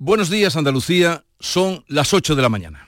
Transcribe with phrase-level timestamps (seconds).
[0.00, 2.86] Buenos días Andalucía, son las 8 de la mañana.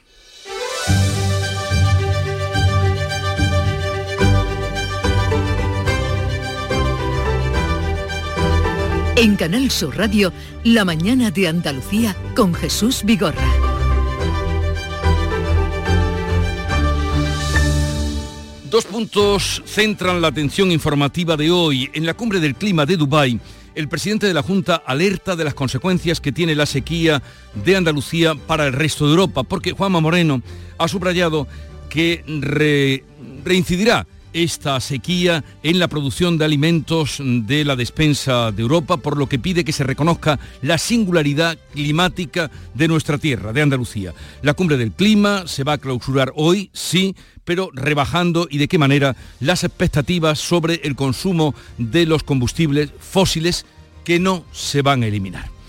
[9.17, 10.33] En Canal Sur Radio,
[10.63, 13.49] La mañana de Andalucía con Jesús Vigorra.
[18.71, 21.91] Dos puntos centran la atención informativa de hoy.
[21.93, 23.41] En la cumbre del clima de Dubái,
[23.75, 27.23] el presidente de la Junta alerta de las consecuencias que tiene la sequía
[27.55, 30.43] de Andalucía para el resto de Europa, porque Juanma Moreno
[30.79, 31.47] ha subrayado
[31.89, 32.25] que
[33.45, 39.29] reincidirá esta sequía en la producción de alimentos de la despensa de Europa, por lo
[39.29, 44.15] que pide que se reconozca la singularidad climática de nuestra tierra, de Andalucía.
[44.43, 48.79] La cumbre del clima se va a clausurar hoy, sí, pero rebajando y de qué
[48.79, 53.67] manera las expectativas sobre el consumo de los combustibles fósiles
[54.05, 55.60] que no se van a eliminar.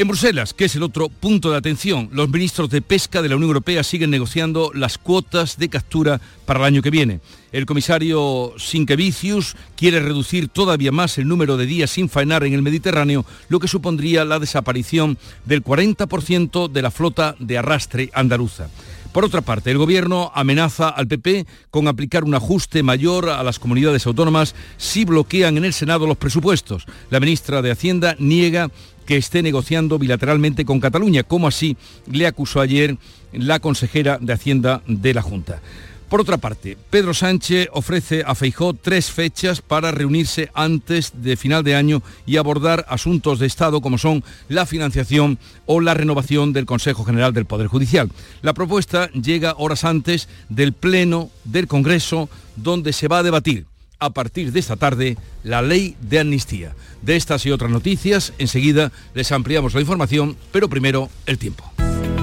[0.00, 3.34] En Bruselas, que es el otro punto de atención, los ministros de Pesca de la
[3.34, 7.18] Unión Europea siguen negociando las cuotas de captura para el año que viene.
[7.50, 12.62] El comisario Sinkevicius quiere reducir todavía más el número de días sin faenar en el
[12.62, 18.68] Mediterráneo, lo que supondría la desaparición del 40% de la flota de arrastre andaluza.
[19.12, 23.58] Por otra parte, el Gobierno amenaza al PP con aplicar un ajuste mayor a las
[23.58, 26.86] comunidades autónomas si bloquean en el Senado los presupuestos.
[27.10, 28.70] La ministra de Hacienda niega
[29.06, 31.78] que esté negociando bilateralmente con Cataluña, como así
[32.10, 32.98] le acusó ayer
[33.32, 35.62] la consejera de Hacienda de la Junta.
[36.08, 41.62] Por otra parte, Pedro Sánchez ofrece a Feijó tres fechas para reunirse antes de final
[41.62, 46.64] de año y abordar asuntos de Estado como son la financiación o la renovación del
[46.64, 48.10] Consejo General del Poder Judicial.
[48.40, 53.66] La propuesta llega horas antes del Pleno del Congreso donde se va a debatir
[54.00, 56.74] a partir de esta tarde la ley de amnistía.
[57.02, 61.70] De estas y otras noticias, enseguida les ampliamos la información, pero primero el tiempo.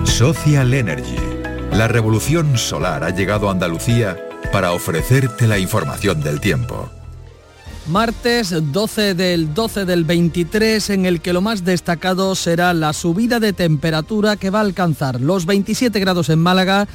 [0.05, 1.34] Social Energy.
[1.75, 4.17] La revolución solar ha llegado a Andalucía
[4.53, 6.89] para ofrecerte la información del tiempo.
[7.89, 13.41] Martes 12 del 12 del 23 en el que lo más destacado será la subida
[13.41, 16.87] de temperatura que va a alcanzar los 27 grados en Málaga.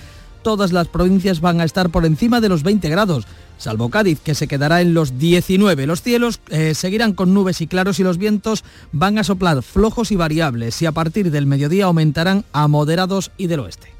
[0.43, 3.26] Todas las provincias van a estar por encima de los 20 grados
[3.59, 5.87] salvo Cádiz, que se quedará en los 19.
[5.87, 10.10] Los cielos eh, seguirán con nubes y claros y los vientos van a soplar flojos
[10.10, 14.00] y variables y a partir del mediodía aumentarán a moderados y del oeste.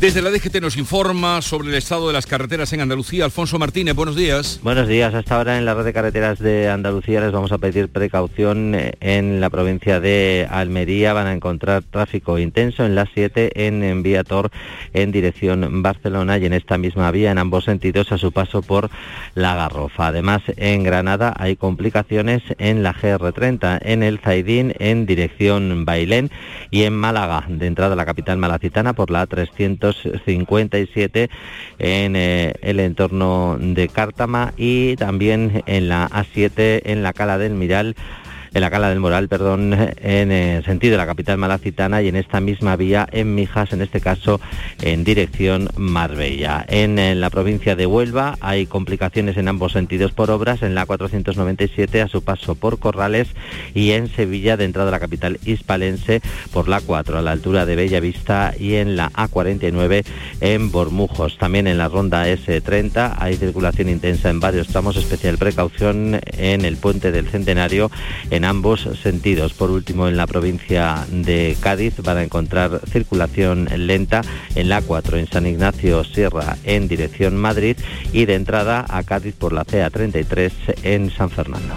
[0.00, 3.24] Desde la DGT nos informa sobre el estado de las carreteras en Andalucía.
[3.24, 4.60] Alfonso Martínez, buenos días.
[4.62, 5.12] Buenos días.
[5.12, 8.76] Hasta ahora en la red de carreteras de Andalucía les vamos a pedir precaución.
[9.00, 14.52] En la provincia de Almería van a encontrar tráfico intenso en la 7 en Viator
[14.94, 18.90] en dirección Barcelona y en esta misma vía en ambos sentidos a su paso por
[19.34, 20.06] la Garrofa.
[20.06, 26.30] Además, en Granada hay complicaciones en la GR30, en el Zaidín en dirección Bailén
[26.70, 31.30] y en Málaga, de entrada a la capital malacitana por la 300 57
[31.78, 37.54] en eh, el entorno de Cártama y también en la A7 en la Cala del
[37.54, 37.96] Miral
[38.54, 42.16] en la Cala del Moral, perdón, en el sentido de la capital malacitana y en
[42.16, 44.40] esta misma vía en Mijas, en este caso
[44.82, 46.64] en dirección Marbella.
[46.68, 52.02] En, la provincia de Huelva hay complicaciones en ambos sentidos por obras, en la 497
[52.02, 53.28] a su paso por Corrales
[53.74, 56.20] y en Sevilla de entrada a la capital hispalense
[56.52, 60.04] por la 4 a la altura de Bellavista y en la A49
[60.40, 61.38] en Bormujos.
[61.38, 66.76] También en la ronda S30 hay circulación intensa en varios tramos, especial precaución en el
[66.76, 67.90] puente del Centenario
[68.30, 69.52] en ambos sentidos.
[69.52, 74.22] Por último, en la provincia de Cádiz van a encontrar circulación lenta
[74.54, 77.76] en la 4 en San Ignacio Sierra en dirección Madrid
[78.12, 80.52] y de entrada a Cádiz por la CA33
[80.82, 81.76] en San Fernando.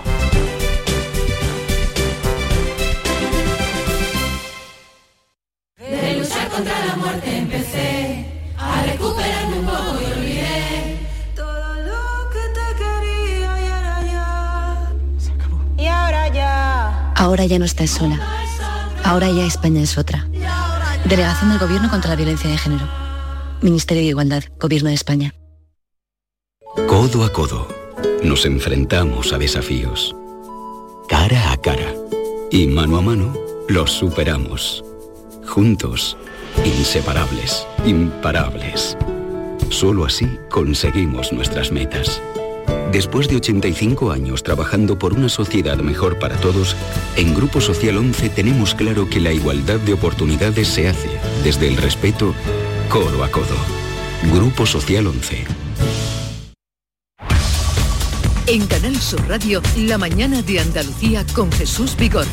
[17.31, 18.19] Ahora ya no estás sola.
[19.05, 20.27] Ahora ya España es otra.
[21.05, 22.85] Delegación del Gobierno contra la Violencia de Género.
[23.61, 25.33] Ministerio de Igualdad, Gobierno de España.
[26.89, 27.69] Codo a codo.
[28.21, 30.13] Nos enfrentamos a desafíos
[31.07, 31.93] cara a cara.
[32.51, 33.33] Y mano a mano,
[33.69, 34.83] los superamos.
[35.47, 36.17] Juntos,
[36.65, 38.97] inseparables, imparables.
[39.69, 42.21] Solo así conseguimos nuestras metas.
[42.91, 46.75] Después de 85 años trabajando por una sociedad mejor para todos,
[47.15, 51.09] en Grupo Social 11 tenemos claro que la igualdad de oportunidades se hace
[51.43, 52.33] desde el respeto
[52.89, 53.55] codo a codo.
[54.33, 55.45] Grupo Social 11.
[58.47, 62.27] En Canal Sur Radio, la mañana de Andalucía con Jesús Vigorra.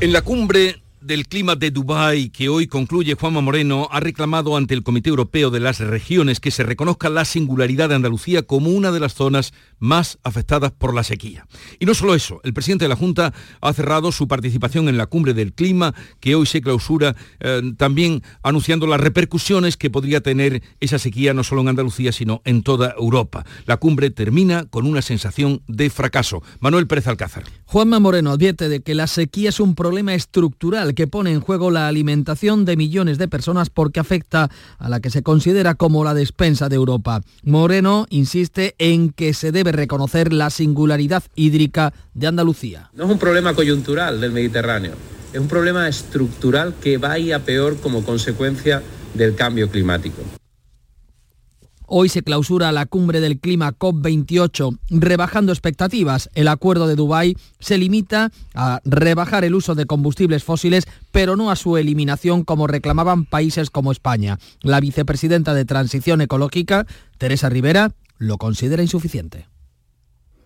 [0.00, 4.74] En la cumbre del clima de Dubái que hoy concluye Juanma Moreno ha reclamado ante
[4.74, 8.92] el Comité Europeo de las Regiones que se reconozca la singularidad de Andalucía como una
[8.92, 11.46] de las zonas más afectadas por la sequía.
[11.78, 15.06] Y no solo eso, el presidente de la Junta ha cerrado su participación en la
[15.06, 20.62] cumbre del clima que hoy se clausura, eh, también anunciando las repercusiones que podría tener
[20.80, 23.44] esa sequía no solo en Andalucía, sino en toda Europa.
[23.66, 26.42] La cumbre termina con una sensación de fracaso.
[26.60, 27.44] Manuel Pérez Alcázar.
[27.66, 31.70] Juanma Moreno advierte de que la sequía es un problema estructural que pone en juego
[31.70, 36.14] la alimentación de millones de personas porque afecta a la que se considera como la
[36.14, 37.22] despensa de Europa.
[37.42, 42.90] Moreno insiste en que se debe reconocer la singularidad hídrica de Andalucía.
[42.94, 44.92] No es un problema coyuntural del Mediterráneo,
[45.32, 48.82] es un problema estructural que va a peor como consecuencia
[49.14, 50.22] del cambio climático.
[51.90, 56.28] Hoy se clausura la cumbre del clima COP28, rebajando expectativas.
[56.34, 61.50] El acuerdo de Dubái se limita a rebajar el uso de combustibles fósiles, pero no
[61.50, 64.38] a su eliminación como reclamaban países como España.
[64.60, 66.86] La vicepresidenta de Transición Ecológica,
[67.16, 69.46] Teresa Rivera, lo considera insuficiente.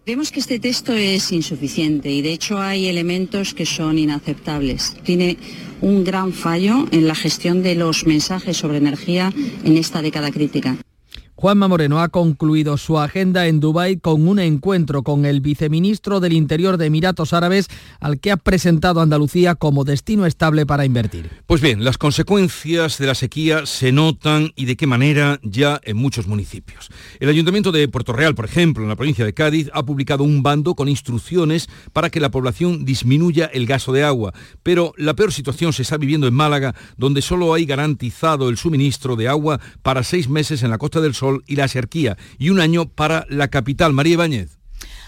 [0.06, 4.94] Vemos que este texto es insuficiente y de hecho hay elementos que son inaceptables.
[5.02, 5.38] Tiene
[5.80, 9.32] un gran fallo en la gestión de los mensajes sobre energía
[9.64, 10.76] en esta década crítica.
[11.34, 16.34] Juanma Moreno ha concluido su agenda en Dubái con un encuentro con el viceministro del
[16.34, 17.68] Interior de Emiratos Árabes,
[18.00, 21.30] al que ha presentado Andalucía como destino estable para invertir.
[21.46, 25.96] Pues bien, las consecuencias de la sequía se notan y de qué manera ya en
[25.96, 26.90] muchos municipios.
[27.18, 30.42] El Ayuntamiento de Puerto Real, por ejemplo, en la provincia de Cádiz, ha publicado un
[30.42, 34.34] bando con instrucciones para que la población disminuya el gasto de agua.
[34.62, 39.16] Pero la peor situación se está viviendo en Málaga, donde solo hay garantizado el suministro
[39.16, 41.14] de agua para seis meses en la Costa del
[41.46, 44.61] Y la Serquía y un año para la capital, María Ibáñez.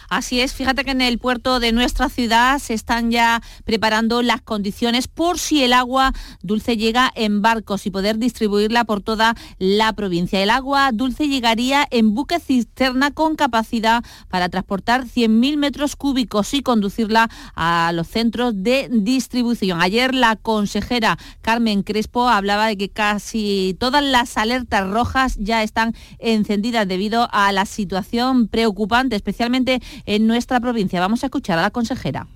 [0.08, 4.40] Así es, fíjate que en el puerto de nuestra ciudad se están ya preparando las
[4.40, 6.12] condiciones por si el agua
[6.42, 10.42] dulce llega en barcos y poder distribuirla por toda la provincia.
[10.42, 16.62] El agua dulce llegaría en buque cisterna con capacidad para transportar 100.000 metros cúbicos y
[16.62, 19.80] conducirla a los centros de distribución.
[19.80, 25.94] Ayer la consejera Carmen Crespo hablaba de que casi todas las alertas rojas ya están
[26.18, 31.00] encendidas debido a la situación preocupante, especialmente en nuestra provincia.
[31.00, 32.26] Vamos a escuchar a la consejera.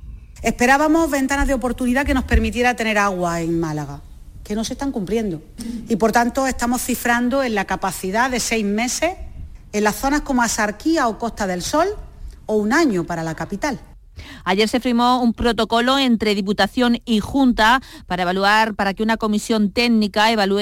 [0.42, 4.00] Esperábamos ventanas de oportunidad que nos permitiera tener agua en Málaga,
[4.44, 5.42] que no se están cumpliendo.
[5.88, 9.12] Y por tanto estamos cifrando en la capacidad de seis meses
[9.72, 11.88] en las zonas como Asarquía o Costa del Sol
[12.46, 13.78] o un año para la capital.
[14.44, 19.70] Ayer se firmó un protocolo entre Diputación y Junta para evaluar, para que una comisión
[19.70, 20.58] técnica evalúe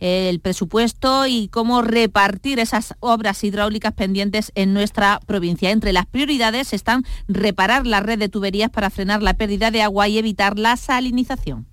[0.00, 5.70] eh, el presupuesto y cómo repartir esas obras hidráulicas pendientes en nuestra provincia.
[5.70, 10.08] Entre las prioridades están reparar la red de tuberías para frenar la pérdida de agua
[10.08, 11.66] y evitar la salinización.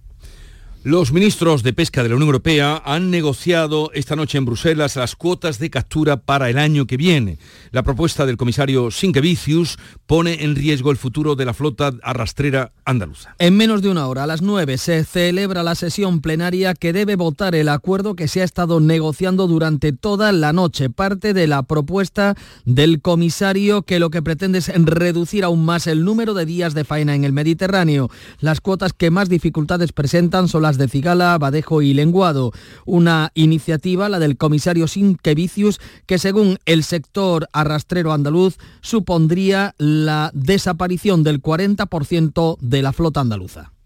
[0.88, 5.17] Los ministros de Pesca de la Unión Europea han negociado esta noche en Bruselas las
[5.17, 7.39] cuotas de captura para el año que viene.
[7.72, 13.36] La propuesta del comisario Sinkevicius pone en riesgo el futuro de la flota arrastrera andaluza.
[13.38, 17.17] En menos de una hora, a las 9, se celebra la sesión plenaria que debe
[17.17, 20.89] votar el acuerdo que se ha estado negociando durante toda la noche.
[20.89, 26.06] Parte de la propuesta del comisario que lo que pretende es reducir aún más el
[26.06, 28.10] número de días de faena en el Mediterráneo.
[28.39, 32.51] Las cuotas que más dificultades presentan son las de Cigala, Badejo y Lenguado.
[32.86, 41.24] Una iniciativa, la del comisario Sinquevicius, que según el sector arrastrero andaluz supondría la desaparición
[41.24, 43.76] del 40% de la flota andaluza.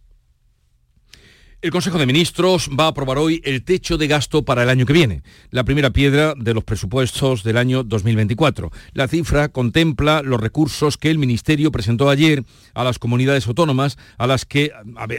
[1.63, 4.87] El Consejo de Ministros va a aprobar hoy el techo de gasto para el año
[4.87, 8.71] que viene, la primera piedra de los presupuestos del año 2024.
[8.93, 14.25] La cifra contempla los recursos que el Ministerio presentó ayer a las comunidades autónomas, a
[14.25, 14.71] las que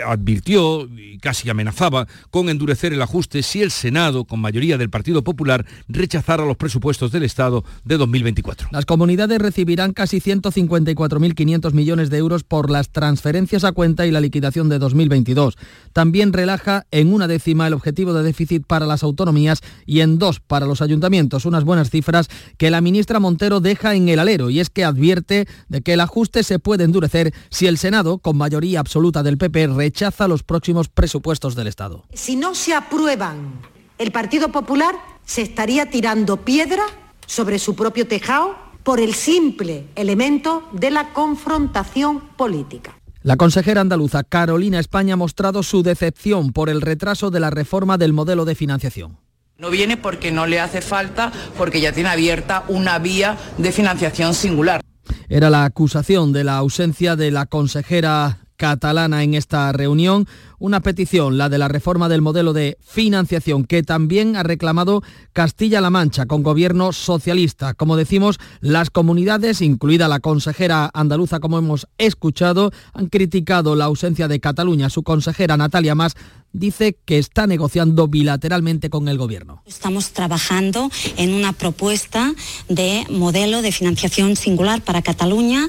[0.04, 5.22] advirtió y casi amenazaba con endurecer el ajuste si el Senado, con mayoría del Partido
[5.22, 8.70] Popular, rechazara los presupuestos del Estado de 2024.
[8.72, 14.20] Las comunidades recibirán casi 154.500 millones de euros por las transferencias a cuenta y la
[14.20, 15.56] liquidación de 2022.
[15.92, 20.40] También relaja en una décima el objetivo de déficit para las autonomías y en dos
[20.40, 21.44] para los ayuntamientos.
[21.44, 25.46] Unas buenas cifras que la ministra Montero deja en el alero y es que advierte
[25.68, 29.68] de que el ajuste se puede endurecer si el Senado, con mayoría absoluta del PP,
[29.68, 32.04] rechaza los próximos presupuestos del Estado.
[32.12, 33.60] Si no se aprueban,
[33.98, 36.84] el Partido Popular se estaría tirando piedra
[37.26, 42.96] sobre su propio tejado por el simple elemento de la confrontación política.
[43.24, 47.96] La consejera andaluza Carolina España ha mostrado su decepción por el retraso de la reforma
[47.96, 49.18] del modelo de financiación.
[49.58, 54.34] No viene porque no le hace falta, porque ya tiene abierta una vía de financiación
[54.34, 54.80] singular.
[55.28, 60.28] Era la acusación de la ausencia de la consejera catalana en esta reunión.
[60.60, 65.02] Una petición, la de la reforma del modelo de financiación, que también ha reclamado
[65.32, 67.74] Castilla-La Mancha con gobierno socialista.
[67.74, 74.28] Como decimos, las comunidades, incluida la consejera andaluza, como hemos escuchado, han criticado la ausencia
[74.28, 74.90] de Cataluña.
[74.90, 76.14] Su consejera Natalia Más
[76.52, 79.64] dice que está negociando bilateralmente con el gobierno.
[79.66, 82.32] Estamos trabajando en una propuesta
[82.68, 85.66] de modelo de financiación singular para Cataluña.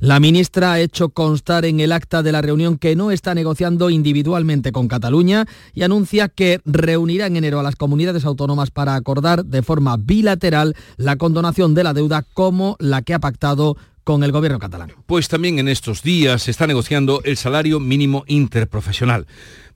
[0.00, 3.90] La ministra ha hecho constar en el acta de la reunión que no está negociando
[3.90, 9.44] individualmente con Cataluña y anuncia que reunirá en enero a las comunidades autónomas para acordar
[9.44, 14.32] de forma bilateral la condonación de la deuda como la que ha pactado con el
[14.32, 14.92] gobierno catalán.
[15.06, 19.26] Pues también en estos días se está negociando el salario mínimo interprofesional.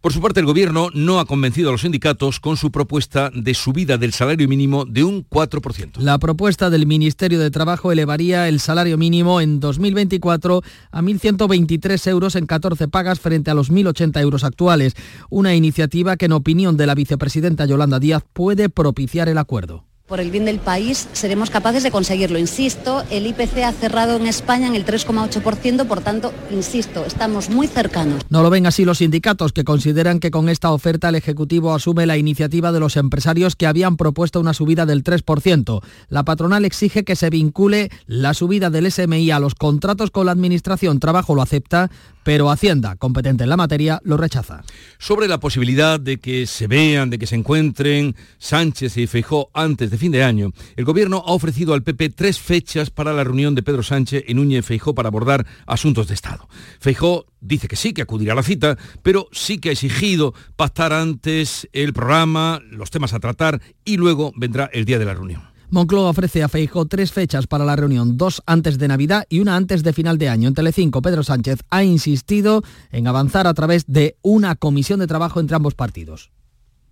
[0.01, 3.53] Por su parte, el Gobierno no ha convencido a los sindicatos con su propuesta de
[3.53, 5.99] subida del salario mínimo de un 4%.
[5.99, 12.37] La propuesta del Ministerio de Trabajo elevaría el salario mínimo en 2024 a 1.123 euros
[12.37, 14.95] en 14 pagas frente a los 1.080 euros actuales.
[15.31, 19.88] Una iniciativa que, en opinión de la vicepresidenta Yolanda Díaz, puede propiciar el acuerdo.
[20.09, 22.39] Por el bien del país seremos capaces de conseguirlo.
[22.39, 27.67] Insisto, el IPC ha cerrado en España en el 3,8%, por tanto, insisto, estamos muy
[27.67, 28.23] cercanos.
[28.31, 32.07] No lo ven así los sindicatos, que consideran que con esta oferta el Ejecutivo asume
[32.07, 35.83] la iniciativa de los empresarios que habían propuesto una subida del 3%.
[36.09, 40.33] La patronal exige que se vincule la subida del SMI a los contratos con la
[40.33, 41.01] Administración.
[41.01, 41.91] Trabajo lo acepta,
[42.23, 44.63] pero Hacienda, competente en la materia, lo rechaza.
[44.99, 49.91] Sobre la posibilidad de que se vean, de que se encuentren Sánchez y Feijó antes
[49.91, 53.55] de fin de año, el Gobierno ha ofrecido al PP tres fechas para la reunión
[53.55, 56.49] de Pedro Sánchez y Núñez Feijó para abordar asuntos de Estado.
[56.81, 60.93] Feijó dice que sí, que acudirá a la cita, pero sí que ha exigido pactar
[60.93, 65.43] antes el programa, los temas a tratar y luego vendrá el día de la reunión.
[65.71, 69.55] Moncloa ofrece a Feijo tres fechas para la reunión, dos antes de Navidad y una
[69.55, 70.49] antes de final de año.
[70.49, 75.41] En Telecinco, Pedro Sánchez ha insistido en avanzar a través de una comisión de trabajo
[75.41, 76.31] entre ambos partidos.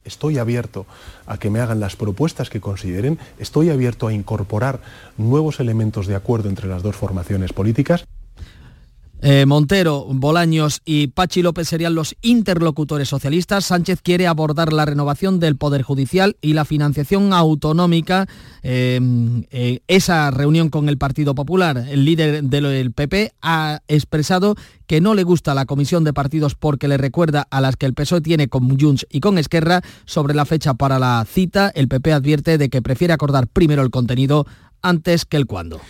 [0.07, 0.87] Estoy abierto
[1.27, 4.81] a que me hagan las propuestas que consideren, estoy abierto a incorporar
[5.19, 8.07] nuevos elementos de acuerdo entre las dos formaciones políticas.
[9.29, 13.65] Eh, Montero, Bolaños y Pachi López serían los interlocutores socialistas.
[13.65, 18.29] Sánchez quiere abordar la renovación del Poder Judicial y la financiación autonómica.
[18.63, 19.01] Eh,
[19.51, 24.55] eh, esa reunión con el Partido Popular, el líder del PP, ha expresado
[24.87, 27.95] que no le gusta la comisión de partidos porque le recuerda a las que el
[27.95, 31.73] PSOE tiene con Junts y con Esquerra sobre la fecha para la cita.
[31.75, 34.47] El PP advierte de que prefiere acordar primero el contenido
[34.83, 35.81] antes que el cuándo.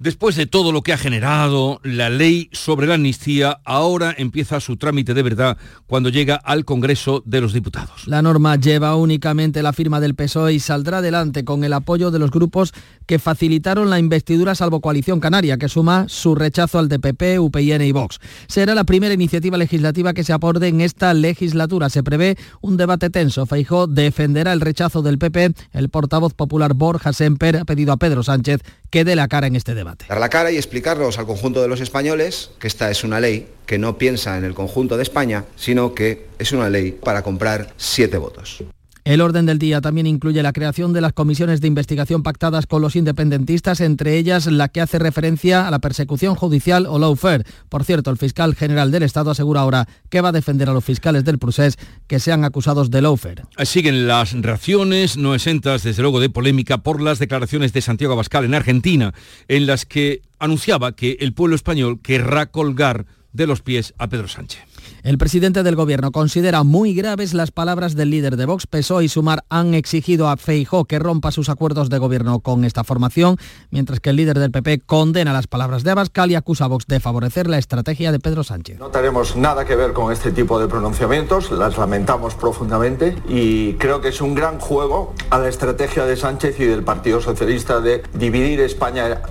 [0.00, 4.76] Después de todo lo que ha generado la ley sobre la amnistía, ahora empieza su
[4.76, 8.06] trámite de verdad cuando llega al Congreso de los Diputados.
[8.06, 12.20] La norma lleva únicamente la firma del PSOE y saldrá adelante con el apoyo de
[12.20, 12.72] los grupos
[13.06, 17.90] que facilitaron la investidura salvo coalición canaria, que suma su rechazo al DPP, UPN y
[17.90, 18.20] Vox.
[18.46, 21.90] Será la primera iniciativa legislativa que se aborde en esta legislatura.
[21.90, 23.46] Se prevé un debate tenso.
[23.46, 25.54] Feijó defenderá el rechazo del PP.
[25.72, 29.56] El portavoz popular Borja Semper ha pedido a Pedro Sánchez que dé la cara en
[29.56, 29.87] este debate.
[30.08, 33.48] Dar la cara y explicarnos al conjunto de los españoles que esta es una ley
[33.66, 37.72] que no piensa en el conjunto de España, sino que es una ley para comprar
[37.76, 38.62] siete votos.
[39.08, 42.82] El orden del día también incluye la creación de las comisiones de investigación pactadas con
[42.82, 47.44] los independentistas, entre ellas la que hace referencia a la persecución judicial o lawfare.
[47.70, 50.84] Por cierto, el fiscal general del Estado asegura ahora que va a defender a los
[50.84, 53.44] fiscales del procés que sean acusados de lawfare.
[53.64, 58.44] Siguen las reacciones no exentas, desde luego, de polémica por las declaraciones de Santiago Abascal
[58.44, 59.14] en Argentina,
[59.48, 64.28] en las que anunciaba que el pueblo español querrá colgar de los pies a Pedro
[64.28, 64.67] Sánchez.
[65.04, 68.66] El presidente del gobierno considera muy graves las palabras del líder de Vox.
[68.66, 72.82] PSOE y Sumar han exigido a Feijó que rompa sus acuerdos de gobierno con esta
[72.82, 73.36] formación,
[73.70, 76.86] mientras que el líder del PP condena las palabras de Abascal y acusa a Vox
[76.88, 78.78] de favorecer la estrategia de Pedro Sánchez.
[78.80, 84.00] No tenemos nada que ver con este tipo de pronunciamientos, las lamentamos profundamente y creo
[84.00, 88.02] que es un gran juego a la estrategia de Sánchez y del Partido Socialista de
[88.14, 89.22] dividir España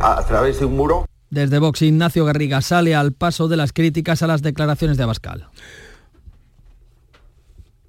[0.00, 4.22] a través de un muro desde Vox, Ignacio Garriga sale al paso de las críticas
[4.22, 5.48] a las declaraciones de Abascal.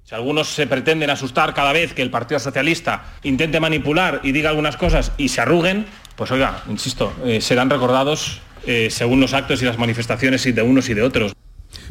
[0.04, 4.50] Si algunos se pretenden asustar cada vez que el Partido Socialista intente manipular y diga
[4.50, 9.60] algunas cosas y se arruguen, pues oiga, insisto, eh, serán recordados eh, según los actos
[9.62, 11.32] y las manifestaciones de unos y de otros.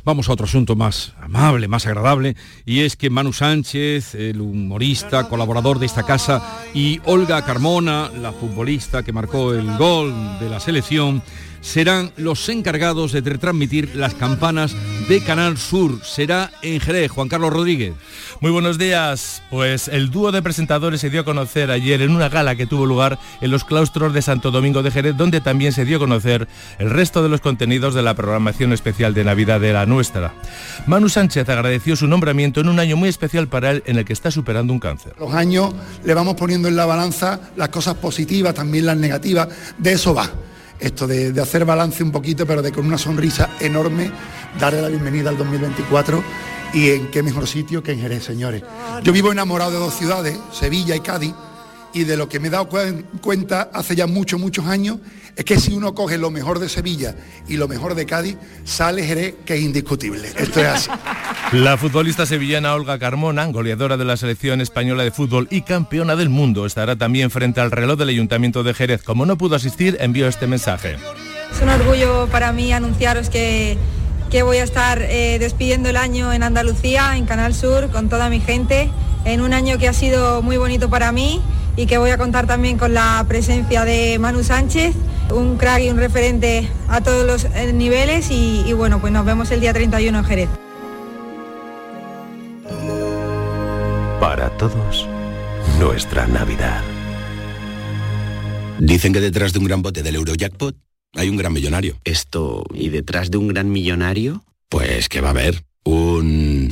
[0.03, 5.29] Vamos a otro asunto más amable, más agradable, y es que Manu Sánchez, el humorista,
[5.29, 6.41] colaborador de esta casa,
[6.73, 11.21] y Olga Carmona, la futbolista que marcó el gol de la selección,
[11.61, 14.75] serán los encargados de retransmitir las campanas
[15.07, 16.03] de Canal Sur.
[16.03, 17.11] Será en Jerez.
[17.11, 17.93] Juan Carlos Rodríguez.
[18.41, 19.43] Muy buenos días.
[19.49, 22.85] Pues el dúo de presentadores se dio a conocer ayer en una gala que tuvo
[22.85, 26.47] lugar en los claustros de Santo Domingo de Jerez, donde también se dio a conocer
[26.79, 30.33] el resto de los contenidos de la programación especial de Navidad de la nuestra.
[30.87, 34.13] Manu Sánchez agradeció su nombramiento en un año muy especial para él en el que
[34.13, 35.13] está superando un cáncer.
[35.19, 39.47] Los años le vamos poniendo en la balanza las cosas positivas, también las negativas.
[39.77, 40.29] De eso va
[40.81, 44.11] esto de, hacer balance un poquito, pero de con una sonrisa enorme
[44.59, 46.23] darle la bienvenida al 2024
[46.73, 48.63] y en qué mejor sitio que en Jerez, señores.
[49.03, 51.33] Yo vivo enamorado de dos ciudades, Sevilla y Cádiz,
[51.93, 52.67] y de lo que me he dado
[53.21, 54.97] cuenta hace ya muchos, muchos años,
[55.35, 57.15] es que si uno coge lo mejor de Sevilla
[57.47, 60.29] y lo mejor de Cádiz, sale Jerez, que es indiscutible.
[60.35, 60.89] Esto es así.
[61.53, 66.29] La futbolista sevillana Olga Carmona, goleadora de la selección española de fútbol y campeona del
[66.29, 69.03] mundo, estará también frente al reloj del Ayuntamiento de Jerez.
[69.03, 70.97] Como no pudo asistir, envió este mensaje.
[71.53, 73.77] Es un orgullo para mí anunciaros que,
[74.29, 78.29] que voy a estar eh, despidiendo el año en Andalucía, en Canal Sur, con toda
[78.29, 78.89] mi gente,
[79.25, 81.41] en un año que ha sido muy bonito para mí
[81.75, 84.95] y que voy a contar también con la presencia de Manu Sánchez,
[85.33, 89.51] un crack y un referente a todos los eh, niveles y, bueno, pues nos vemos
[89.51, 90.49] el día 31 en Jerez.
[94.19, 95.07] Para todos,
[95.79, 96.81] nuestra Navidad.
[98.79, 100.75] Dicen que detrás de un gran bote del Eurojackpot
[101.15, 101.97] hay un gran millonario.
[102.03, 104.43] Esto, ¿y detrás de un gran millonario?
[104.69, 106.71] Pues que va a haber un...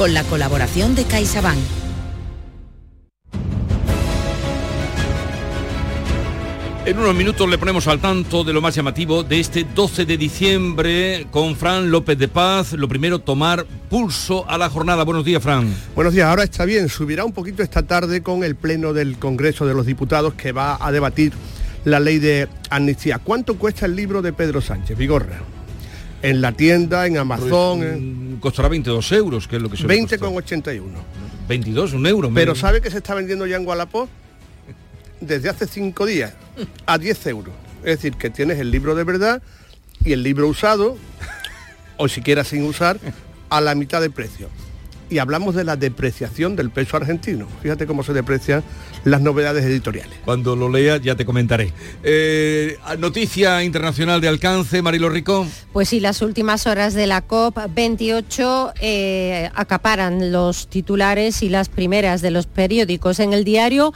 [0.00, 1.58] con la colaboración de CaixaBank.
[6.86, 10.16] En unos minutos le ponemos al tanto de lo más llamativo de este 12 de
[10.16, 12.72] diciembre con Fran López de Paz.
[12.72, 15.04] Lo primero, tomar pulso a la jornada.
[15.04, 15.70] Buenos días, Fran.
[15.94, 16.88] Buenos días, ahora está bien.
[16.88, 20.78] Subirá un poquito esta tarde con el Pleno del Congreso de los Diputados que va
[20.80, 21.34] a debatir
[21.84, 23.18] la ley de amnistía.
[23.18, 25.59] ¿Cuánto cuesta el libro de Pedro Sánchez Vigorra?
[26.22, 27.78] En la tienda, en Amazon.
[27.78, 30.86] Pues, costará 22 euros, que es lo que se 20 con 81.
[31.48, 32.30] 22, un euro.
[32.32, 34.08] Pero ¿sabe que se está vendiendo ya en Wallapop?
[35.20, 36.32] Desde hace cinco días,
[36.86, 37.54] a 10 euros.
[37.80, 39.42] Es decir, que tienes el libro de verdad
[40.04, 40.96] y el libro usado,
[41.96, 42.98] o siquiera sin usar,
[43.50, 44.48] a la mitad de precio
[45.10, 47.46] y hablamos de la depreciación del peso argentino.
[47.62, 48.62] Fíjate cómo se deprecian
[49.04, 50.18] las novedades editoriales.
[50.24, 51.72] Cuando lo lea ya te comentaré.
[52.02, 55.46] Eh, noticia internacional de alcance, Marilo Rico.
[55.72, 62.22] Pues sí, las últimas horas de la COP28 eh, acaparan los titulares y las primeras
[62.22, 63.20] de los periódicos.
[63.20, 63.92] En el diario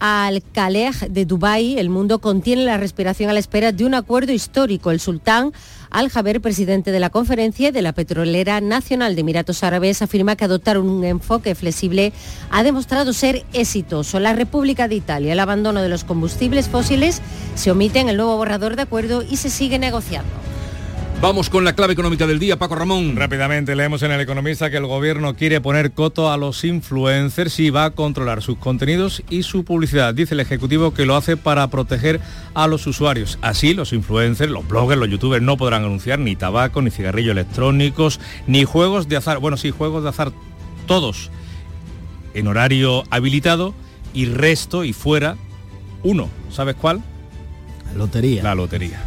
[0.00, 4.32] al Khalej de Dubái, el mundo contiene la respiración a la espera de un acuerdo
[4.32, 4.90] histórico.
[4.90, 5.52] El sultán
[5.90, 10.78] Al-Jaber, presidente de la conferencia de la Petrolera Nacional de Emiratos Árabes, afirma que adoptar
[10.78, 12.12] un enfoque flexible
[12.50, 14.20] ha demostrado ser exitoso.
[14.20, 17.22] La República de Italia, el abandono de los combustibles fósiles,
[17.54, 20.30] se omite en el nuevo borrador de acuerdo y se sigue negociando.
[21.20, 23.16] Vamos con la clave económica del día, Paco Ramón.
[23.16, 27.70] Rápidamente leemos en el economista que el gobierno quiere poner coto a los influencers y
[27.70, 30.14] va a controlar sus contenidos y su publicidad.
[30.14, 32.20] Dice el Ejecutivo que lo hace para proteger
[32.54, 33.36] a los usuarios.
[33.42, 38.20] Así los influencers, los bloggers, los youtubers no podrán anunciar ni tabaco, ni cigarrillos electrónicos,
[38.46, 39.40] ni juegos de azar.
[39.40, 40.30] Bueno, sí, juegos de azar
[40.86, 41.32] todos
[42.32, 43.74] en horario habilitado
[44.14, 45.36] y resto y fuera
[46.04, 46.28] uno.
[46.52, 47.02] ¿Sabes cuál?
[47.86, 48.42] La lotería.
[48.44, 49.02] La lotería.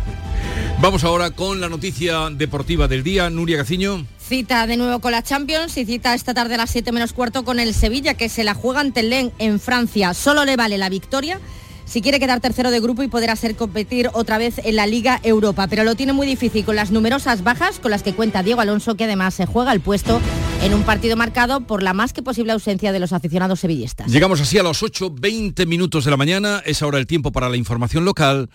[0.82, 3.30] Vamos ahora con la noticia deportiva del día.
[3.30, 4.08] Nuria Gaciño.
[4.18, 7.44] Cita de nuevo con la Champions y cita esta tarde a las 7 menos cuarto
[7.44, 10.16] con el Sevilla que se la juega ante el Lens en Francia.
[10.16, 11.40] Solo le vale la victoria
[11.86, 15.20] si quiere quedar tercero de grupo y poder hacer competir otra vez en la Liga
[15.22, 15.68] Europa.
[15.68, 18.96] Pero lo tiene muy difícil con las numerosas bajas con las que cuenta Diego Alonso,
[18.96, 20.20] que además se juega el puesto
[20.64, 24.12] en un partido marcado por la más que posible ausencia de los aficionados sevillistas.
[24.12, 26.64] Llegamos así a los 8, 20 minutos de la mañana.
[26.66, 28.50] Es ahora el tiempo para la información local.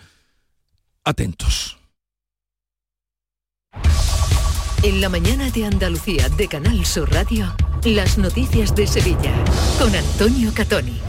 [1.05, 1.76] Atentos.
[4.83, 9.33] En la mañana de Andalucía de Canal Sur Radio, las noticias de Sevilla
[9.79, 11.01] con Antonio Catoni.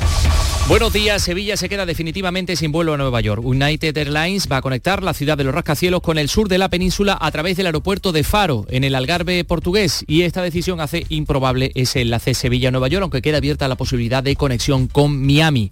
[0.67, 3.41] Buenos días, Sevilla se queda definitivamente sin vuelo a Nueva York.
[3.41, 6.67] United Airlines va a conectar la ciudad de los rascacielos con el sur de la
[6.67, 11.05] península a través del aeropuerto de Faro, en el Algarve portugués, y esta decisión hace
[11.07, 15.69] improbable ese enlace Sevilla-Nueva York, aunque queda abierta la posibilidad de conexión con Miami.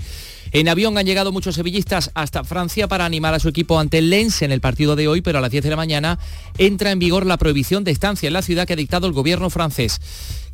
[0.55, 4.09] En avión han llegado muchos sevillistas hasta Francia para animar a su equipo ante el
[4.09, 6.17] Lens en el partido de hoy, pero a las 10 de la mañana
[6.57, 9.49] entra en vigor la prohibición de estancia en la ciudad que ha dictado el gobierno
[9.49, 9.99] francés.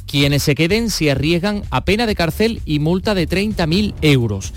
[0.07, 4.53] Quienes se queden se arriesgan a pena de cárcel y multa de 30.000 euros.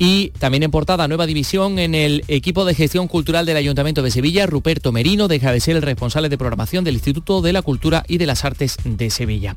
[0.00, 4.12] Y también en portada, nueva división en el equipo de gestión cultural del Ayuntamiento de
[4.12, 4.46] Sevilla.
[4.46, 8.18] Ruperto Merino deja de ser el responsable de programación del Instituto de la Cultura y
[8.18, 9.56] de las Artes de Sevilla.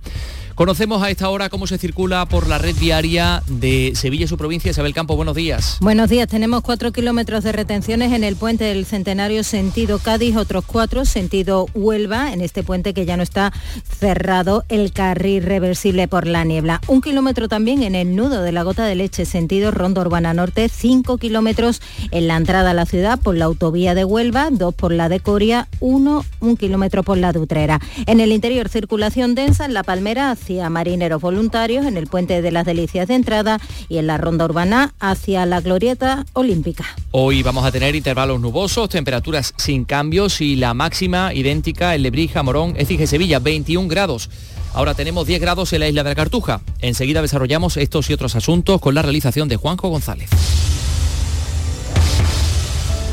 [0.61, 4.37] Conocemos a esta hora cómo se circula por la red viaria de Sevilla y su
[4.37, 4.69] provincia.
[4.69, 5.77] Isabel Campo, buenos días.
[5.81, 6.27] Buenos días.
[6.27, 11.65] Tenemos cuatro kilómetros de retenciones en el puente del Centenario sentido Cádiz, otros cuatro sentido
[11.73, 13.51] Huelva, en este puente que ya no está
[13.89, 16.79] cerrado el carril reversible por la niebla.
[16.85, 20.69] Un kilómetro también en el nudo de la gota de leche sentido Ronda Urbana Norte,
[20.69, 24.91] cinco kilómetros en la entrada a la ciudad por la autovía de Huelva, dos por
[24.91, 27.79] la de Coria, uno, un kilómetro por la de Utrera.
[28.05, 32.51] En el interior circulación densa en La Palmera hacia marineros voluntarios, en el puente de
[32.51, 33.59] las Delicias de entrada
[33.89, 36.85] y en la ronda urbana hacia la glorieta olímpica.
[37.11, 42.43] Hoy vamos a tener intervalos nubosos, temperaturas sin cambios y la máxima idéntica en Lebrija,
[42.43, 44.29] Morón, y Sevilla, 21 grados.
[44.73, 46.61] Ahora tenemos 10 grados en la isla de la Cartuja.
[46.79, 50.29] Enseguida desarrollamos estos y otros asuntos con la realización de Juanjo González.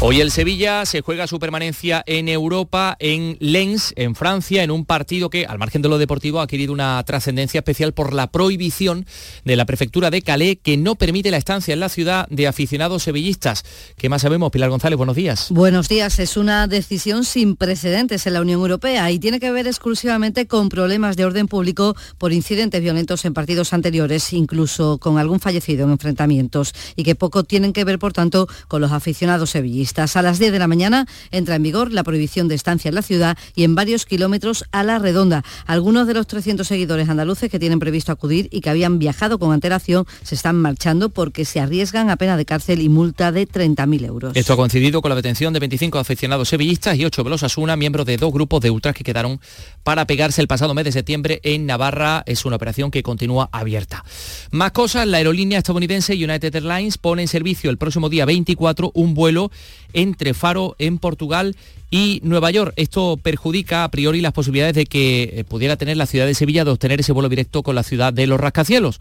[0.00, 4.84] Hoy el Sevilla se juega su permanencia en Europa, en Lens, en Francia, en un
[4.84, 9.06] partido que, al margen de lo deportivo, ha adquirido una trascendencia especial por la prohibición
[9.44, 13.02] de la prefectura de Calais, que no permite la estancia en la ciudad de aficionados
[13.02, 13.64] sevillistas.
[13.96, 14.52] ¿Qué más sabemos?
[14.52, 15.48] Pilar González, buenos días.
[15.50, 16.20] Buenos días.
[16.20, 20.68] Es una decisión sin precedentes en la Unión Europea y tiene que ver exclusivamente con
[20.68, 25.90] problemas de orden público por incidentes violentos en partidos anteriores, incluso con algún fallecido en
[25.90, 29.87] enfrentamientos, y que poco tienen que ver, por tanto, con los aficionados sevillistas.
[29.96, 33.02] A las 10 de la mañana entra en vigor la prohibición de estancia en la
[33.02, 35.44] ciudad y en varios kilómetros a la redonda.
[35.66, 39.52] Algunos de los 300 seguidores andaluces que tienen previsto acudir y que habían viajado con
[39.52, 44.04] antelación se están marchando porque se arriesgan a pena de cárcel y multa de 30.000
[44.04, 44.32] euros.
[44.36, 48.06] Esto ha coincidido con la detención de 25 aficionados sevillistas y 8 velosas una miembros
[48.06, 49.40] de dos grupos de ultras que quedaron
[49.84, 52.22] para pegarse el pasado mes de septiembre en Navarra.
[52.26, 54.04] Es una operación que continúa abierta.
[54.50, 59.14] Más cosas, la aerolínea estadounidense United Airlines pone en servicio el próximo día 24 un
[59.14, 59.50] vuelo
[59.92, 61.56] entre Faro en Portugal
[61.90, 62.72] y Nueva York.
[62.76, 66.64] Esto perjudica a priori las posibilidades de que eh, pudiera tener la ciudad de Sevilla
[66.64, 69.00] de obtener ese vuelo directo con la ciudad de los rascacielos.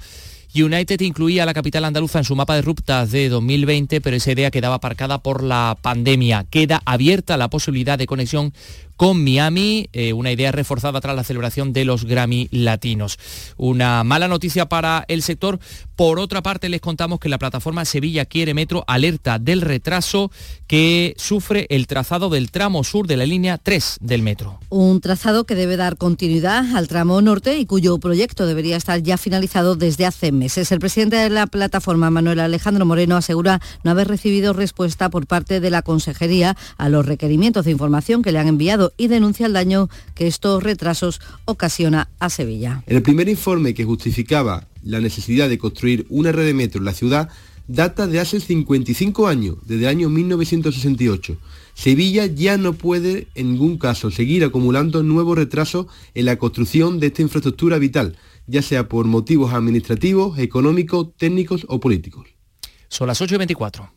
[0.56, 4.32] United incluía a la capital andaluza en su mapa de rutas de 2020, pero esa
[4.32, 6.46] idea quedaba aparcada por la pandemia.
[6.50, 8.54] Queda abierta la posibilidad de conexión
[8.98, 13.20] con Miami, eh, una idea reforzada tras la celebración de los Grammy Latinos.
[13.56, 15.60] Una mala noticia para el sector.
[15.96, 20.32] Por otra parte, les contamos que la plataforma Sevilla Quiere Metro alerta del retraso
[20.66, 24.60] que sufre el trazado del tramo sur de la línea 3 del metro.
[24.70, 29.18] Un trazado que debe dar continuidad al tramo norte y cuyo proyecto debería estar ya
[29.18, 30.72] finalizado desde hace meses.
[30.72, 35.60] El presidente de la plataforma, Manuel Alejandro Moreno, asegura no haber recibido respuesta por parte
[35.60, 39.54] de la Consejería a los requerimientos de información que le han enviado y denuncia el
[39.54, 42.84] daño que estos retrasos ocasiona a Sevilla.
[42.88, 46.94] El primer informe que justificaba la necesidad de construir una red de metro en la
[46.94, 47.30] ciudad
[47.68, 51.38] data de hace 55 años, desde el año 1968.
[51.74, 57.08] Sevilla ya no puede en ningún caso seguir acumulando nuevos retrasos en la construcción de
[57.08, 62.28] esta infraestructura vital, ya sea por motivos administrativos, económicos, técnicos o políticos.
[62.88, 63.97] Son las 8 y 24.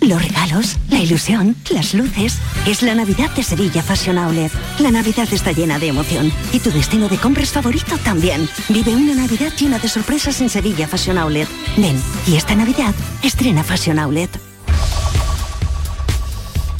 [0.00, 2.38] Los regalos, la ilusión, las luces.
[2.66, 4.52] Es la Navidad de Sevilla Fashion Outlet.
[4.78, 6.32] La Navidad está llena de emoción.
[6.52, 8.48] Y tu destino de compras favorito también.
[8.68, 11.48] Vive una Navidad llena de sorpresas en Sevilla Fashion Outlet.
[11.76, 14.30] Ven, y esta Navidad estrena Fashion Outlet.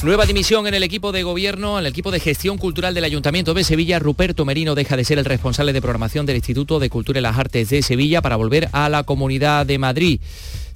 [0.03, 3.55] Nueva dimisión en el equipo de gobierno, en el equipo de gestión cultural del Ayuntamiento
[3.55, 3.97] de Sevilla.
[3.97, 7.37] Ruperto Merino deja de ser el responsable de programación del Instituto de Cultura y las
[7.37, 10.21] Artes de Sevilla para volver a la Comunidad de Madrid.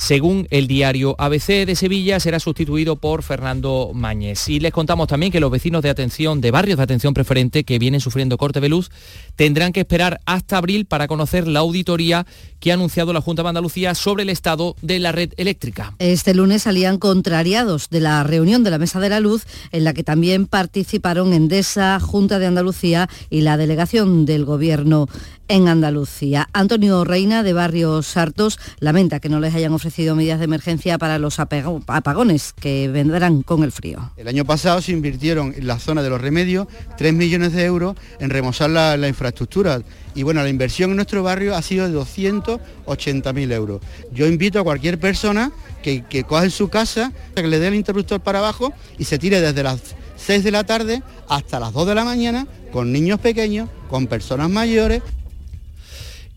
[0.01, 4.49] Según el diario ABC de Sevilla, será sustituido por Fernando Mañez.
[4.49, 7.77] Y les contamos también que los vecinos de atención, de barrios de atención preferente que
[7.77, 8.89] vienen sufriendo corte de luz,
[9.35, 12.25] tendrán que esperar hasta abril para conocer la auditoría
[12.59, 15.93] que ha anunciado la Junta de Andalucía sobre el estado de la red eléctrica.
[15.99, 19.93] Este lunes salían contrariados de la reunión de la Mesa de la Luz, en la
[19.93, 25.07] que también participaron Endesa, Junta de Andalucía y la delegación del Gobierno
[25.51, 26.47] en Andalucía.
[26.53, 31.19] Antonio Reina, de Barrios Hartos, lamenta que no les hayan ofrecido medidas de emergencia para
[31.19, 34.13] los apagones que vendrán con el frío.
[34.15, 37.97] El año pasado se invirtieron en la zona de los remedios 3 millones de euros
[38.21, 39.81] en remozar la, la infraestructura
[40.15, 43.81] y bueno, la inversión en nuestro barrio ha sido de 280.000 euros.
[44.13, 45.51] Yo invito a cualquier persona
[45.83, 49.19] que, que coja en su casa, que le dé el interruptor para abajo y se
[49.19, 49.81] tire desde las
[50.15, 54.49] 6 de la tarde hasta las 2 de la mañana con niños pequeños, con personas
[54.49, 55.01] mayores.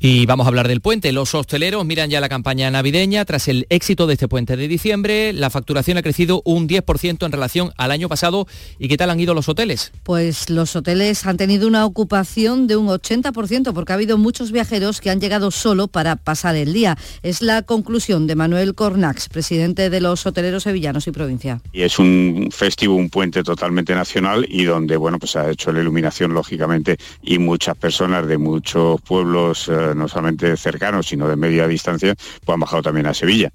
[0.07, 1.13] Y vamos a hablar del puente.
[1.13, 3.25] Los hosteleros miran ya la campaña navideña.
[3.25, 7.33] Tras el éxito de este puente de diciembre, la facturación ha crecido un 10% en
[7.33, 8.47] relación al año pasado.
[8.79, 9.93] ¿Y qué tal han ido los hoteles?
[10.03, 15.01] Pues los hoteles han tenido una ocupación de un 80% porque ha habido muchos viajeros
[15.01, 16.99] que han llegado solo para pasar el día.
[17.23, 21.63] Es la conclusión de Manuel Cornax, presidente de los hoteleros sevillanos y provincia.
[21.73, 25.81] Y es un festivo, un puente totalmente nacional y donde, bueno, pues ha hecho la
[25.81, 31.67] iluminación, lógicamente, y muchas personas de muchos pueblos eh, no solamente cercanos, sino de media
[31.67, 33.53] distancia, pues han bajado también a Sevilla.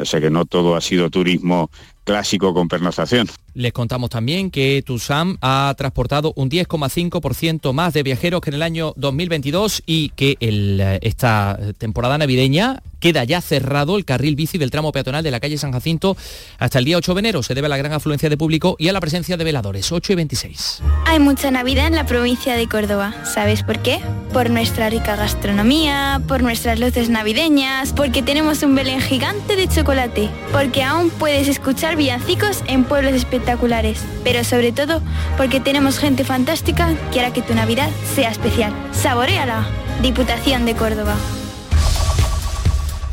[0.00, 1.70] O sea que no todo ha sido turismo
[2.04, 3.28] clásico con pernoctación.
[3.54, 8.62] Les contamos también que TUSAM ha transportado un 10,5% más de viajeros que en el
[8.62, 14.70] año 2022 y que el, esta temporada navideña queda ya cerrado el carril bici del
[14.70, 16.16] tramo peatonal de la calle San Jacinto
[16.58, 17.42] hasta el día 8 de enero.
[17.42, 20.14] Se debe a la gran afluencia de público y a la presencia de veladores, 8
[20.14, 20.82] y 26.
[21.06, 23.14] Hay mucha Navidad en la provincia de Córdoba.
[23.24, 24.00] ¿Sabes por qué?
[24.32, 30.30] Por nuestra rica gastronomía, por nuestras luces navideñas, porque tenemos un Belén gigante de chocolate,
[30.50, 35.00] porque aún puedes escuchar villancicos en pueblos espectaculares, pero sobre todo
[35.36, 38.72] porque tenemos gente fantástica que hará que tu Navidad sea especial.
[38.92, 39.66] ¡Saboreala!
[40.02, 41.16] Diputación de Córdoba.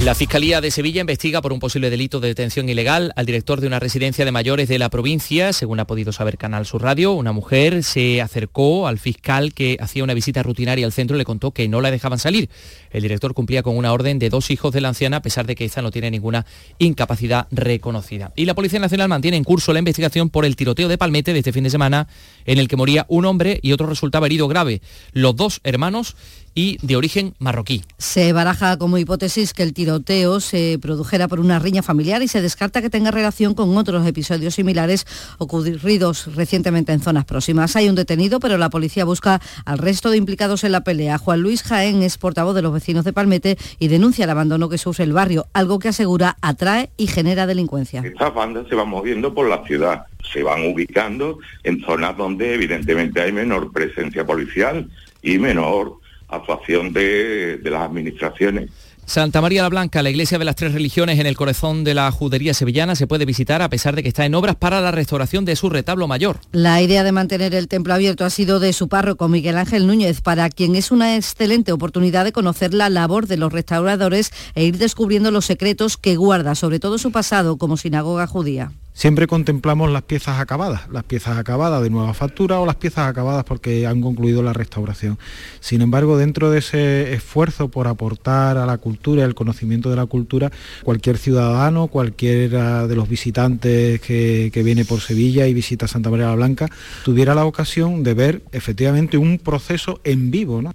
[0.04, 3.68] La Fiscalía de Sevilla investiga por un posible delito de detención ilegal al director de
[3.68, 5.54] una residencia de mayores de la provincia.
[5.54, 10.04] Según ha podido saber Canal Sur Radio, una mujer se acercó al fiscal que hacía
[10.04, 12.50] una visita rutinaria al centro y le contó que no la dejaban salir.
[12.90, 15.54] El director cumplía con una orden de dos hijos de la anciana, a pesar de
[15.54, 16.48] que esta no tiene ninguna
[16.80, 18.34] incapacidad reconocida.
[18.36, 21.40] Y la Policía Nacional mantiene en curso la investigación por el tiroteo de Palmete de
[21.40, 22.08] este fin de semana,
[22.46, 24.82] en el que moría un hombre y otro resultaba herido grave.
[25.14, 26.16] Los dos hermanos
[26.54, 27.84] y de origen marroquí.
[27.98, 32.42] Se baraja como hipótesis que el tiroteo se produjera por una riña familiar y se
[32.42, 35.06] descarta que tenga relación con otros episodios similares
[35.38, 37.76] ocurridos recientemente en zonas próximas.
[37.76, 41.18] Hay un detenido, pero la policía busca al resto de implicados en la pelea.
[41.18, 44.78] Juan Luis Jaén es portavoz de los vecinos de Palmete y denuncia el abandono que
[44.78, 48.02] sufre el barrio, algo que asegura atrae y genera delincuencia.
[48.04, 53.22] Estas bandas se van moviendo por la ciudad, se van ubicando en zonas donde evidentemente
[53.22, 54.90] hay menor presencia policial
[55.22, 56.01] y menor
[56.32, 58.70] actuación de, de las administraciones.
[59.06, 62.10] Santa María la Blanca, la iglesia de las tres religiones en el corazón de la
[62.12, 65.44] judería sevillana, se puede visitar a pesar de que está en obras para la restauración
[65.44, 66.39] de su retablo mayor.
[66.54, 70.22] La idea de mantener el templo abierto ha sido de su párroco Miguel Ángel Núñez,
[70.22, 74.78] para quien es una excelente oportunidad de conocer la labor de los restauradores e ir
[74.78, 78.72] descubriendo los secretos que guarda, sobre todo su pasado como sinagoga judía.
[78.93, 83.45] Siempre contemplamos las piezas acabadas, las piezas acabadas de nueva factura o las piezas acabadas
[83.45, 85.17] porque han concluido la restauración.
[85.62, 89.95] Sin embargo, dentro de ese esfuerzo por aportar a la cultura y al conocimiento de
[89.95, 90.51] la cultura,
[90.84, 96.27] cualquier ciudadano, cualquiera de los visitantes que, que viene por Sevilla y visita Santa María
[96.27, 96.69] la Blanca,
[97.06, 100.62] tuviera la ocasión de ver efectivamente un proceso en vivo.
[100.62, 100.73] ¿no?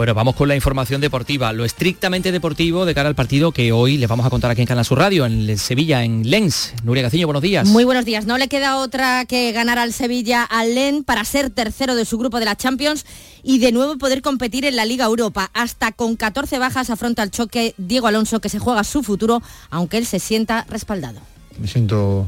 [0.00, 3.98] Bueno, vamos con la información deportiva, lo estrictamente deportivo de cara al partido que hoy
[3.98, 6.72] les vamos a contar aquí en Canal Sur Radio, en Sevilla, en Lens.
[6.84, 7.68] Nuria Gaciño, buenos días.
[7.68, 8.24] Muy buenos días.
[8.24, 12.16] No le queda otra que ganar al Sevilla al Lens para ser tercero de su
[12.16, 13.04] grupo de la Champions
[13.42, 15.50] y de nuevo poder competir en la Liga Europa.
[15.52, 19.98] Hasta con 14 bajas afronta el choque Diego Alonso que se juega su futuro, aunque
[19.98, 21.20] él se sienta respaldado.
[21.60, 22.26] Me siento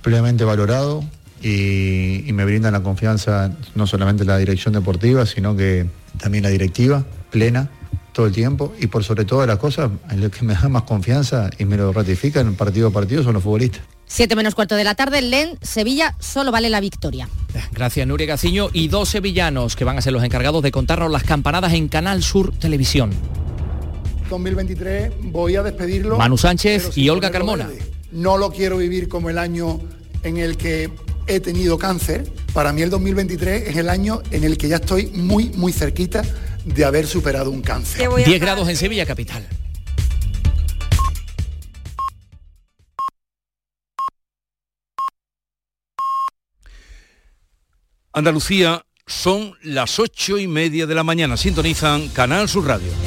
[0.00, 1.04] plenamente valorado
[1.42, 5.86] y, y me brindan la confianza no solamente la dirección deportiva, sino que
[6.18, 7.70] también la directiva, plena,
[8.12, 11.50] todo el tiempo, y por sobre todas las cosas, lo que me da más confianza
[11.58, 13.82] y me lo ratifican partido a partido son los futbolistas.
[14.06, 17.28] 7 menos cuarto de la tarde, Len, Sevilla, solo vale la victoria.
[17.72, 18.68] Gracias, Nuria Gaciño.
[18.72, 22.22] Y dos sevillanos que van a ser los encargados de contarnos las campanadas en Canal
[22.22, 23.10] Sur Televisión.
[24.30, 26.18] 2023 voy a despedirlo.
[26.18, 27.66] Manu Sánchez y Olga Carmona.
[27.66, 27.82] Verde.
[28.12, 29.80] No lo quiero vivir como el año
[30.22, 30.90] en el que
[31.26, 35.06] he tenido cáncer, para mí el 2023 es el año en el que ya estoy
[35.06, 36.22] muy, muy cerquita
[36.64, 38.08] de haber superado un cáncer.
[38.24, 39.46] 10 grados en Sevilla capital.
[48.12, 51.36] Andalucía son las ocho y media de la mañana.
[51.36, 53.03] Sintonizan Canal Sur Radio.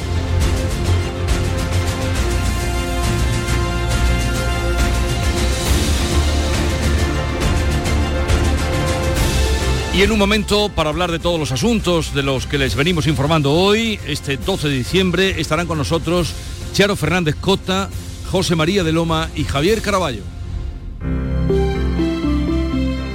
[9.98, 13.08] Y en un momento, para hablar de todos los asuntos de los que les venimos
[13.08, 16.32] informando hoy, este 12 de diciembre, estarán con nosotros
[16.72, 17.90] Charo Fernández Cota,
[18.30, 20.22] José María de Loma y Javier Caraballo.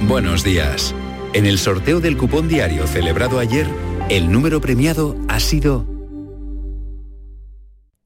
[0.06, 0.94] Buenos días.
[1.32, 3.66] En el sorteo del cupón diario celebrado ayer,
[4.10, 5.86] el número premiado ha sido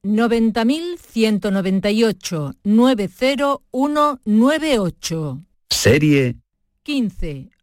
[0.03, 5.43] 90.198 90198.
[5.69, 6.37] serie
[6.83, 7.58] 15.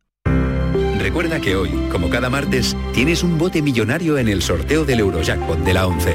[0.99, 5.59] Recuerda que hoy, como cada martes, tienes un bote millonario en el sorteo del Eurojackpot
[5.59, 6.15] de la 11.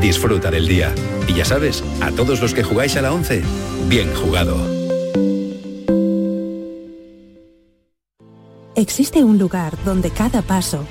[0.00, 0.94] Disfruta del día.
[1.28, 3.42] Y ya sabes, a todos los que jugáis a la 11,
[3.88, 4.56] bien jugado.
[8.74, 10.86] Existe un lugar donde cada paso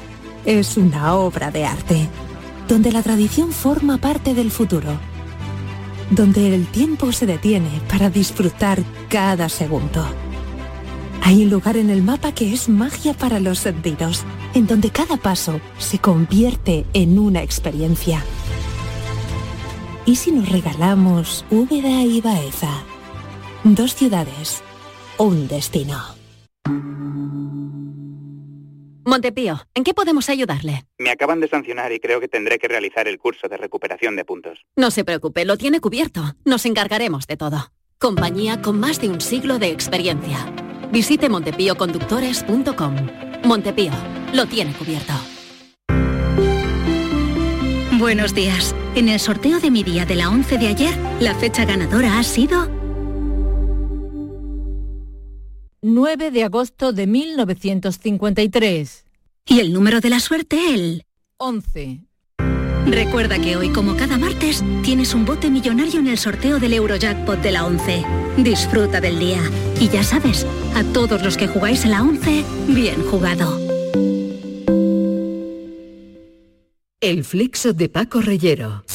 [0.45, 2.07] es una obra de arte,
[2.67, 4.99] donde la tradición forma parte del futuro,
[6.11, 10.05] donde el tiempo se detiene para disfrutar cada segundo.
[11.21, 15.17] Hay un lugar en el mapa que es magia para los sentidos, en donde cada
[15.17, 18.23] paso se convierte en una experiencia.
[20.05, 22.83] ¿Y si nos regalamos Úbeda y Baeza?
[23.63, 24.63] Dos ciudades,
[25.17, 25.99] un destino.
[29.05, 30.85] Montepío, ¿en qué podemos ayudarle?
[30.99, 34.23] Me acaban de sancionar y creo que tendré que realizar el curso de recuperación de
[34.23, 34.59] puntos.
[34.75, 36.35] No se preocupe, lo tiene cubierto.
[36.45, 37.71] Nos encargaremos de todo.
[37.97, 40.53] Compañía con más de un siglo de experiencia.
[40.91, 42.95] Visite montepíoconductores.com.
[43.45, 43.91] Montepío,
[44.33, 45.13] lo tiene cubierto.
[47.99, 48.75] Buenos días.
[48.95, 52.23] En el sorteo de mi día de la 11 de ayer, la fecha ganadora ha
[52.23, 52.69] sido
[55.81, 59.05] 9 de agosto de 1953.
[59.45, 61.05] y el número de la suerte el
[61.37, 62.05] 11.
[62.85, 67.41] Recuerda que hoy, como cada martes, tienes un bote millonario en el sorteo del Eurojackpot
[67.41, 68.05] de la 11.
[68.43, 69.41] Disfruta del día.
[69.81, 73.59] Y ya sabes, a todos los que jugáis a la 11, bien jugado.
[77.01, 78.85] El flexo de Paco Reyero.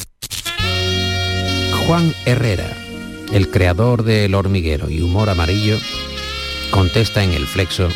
[1.86, 2.70] Juan Herrera,
[3.32, 5.76] el creador del hormiguero y humor amarillo,
[6.70, 7.90] contesta en el flexo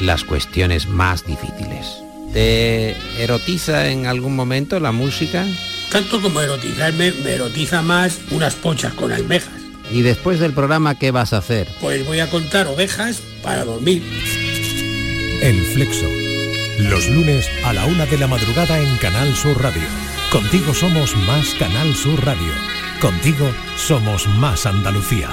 [0.00, 1.96] las cuestiones más difíciles.
[2.32, 5.44] ¿Te erotiza en algún momento la música?
[5.90, 9.65] Tanto como erotizarme, me erotiza más unas pochas con almejas.
[9.90, 11.68] ¿Y después del programa qué vas a hacer?
[11.80, 14.02] Pues voy a contar ovejas para dormir.
[15.42, 16.06] El Flexo.
[16.78, 19.82] Los lunes a la una de la madrugada en Canal Sur Radio.
[20.30, 22.52] Contigo somos más Canal Sur Radio.
[23.00, 23.46] Contigo
[23.76, 25.30] somos más Andalucía.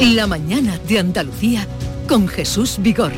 [0.00, 1.66] La mañana de Andalucía
[2.06, 3.14] con Jesús Vigorra.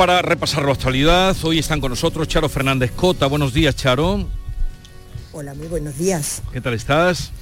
[0.00, 3.26] Para repasar la actualidad, hoy están con nosotros Charo Fernández Cota.
[3.26, 4.26] Buenos días, Charo.
[5.32, 6.40] Hola, muy buenos días.
[6.54, 7.32] ¿Qué tal estás?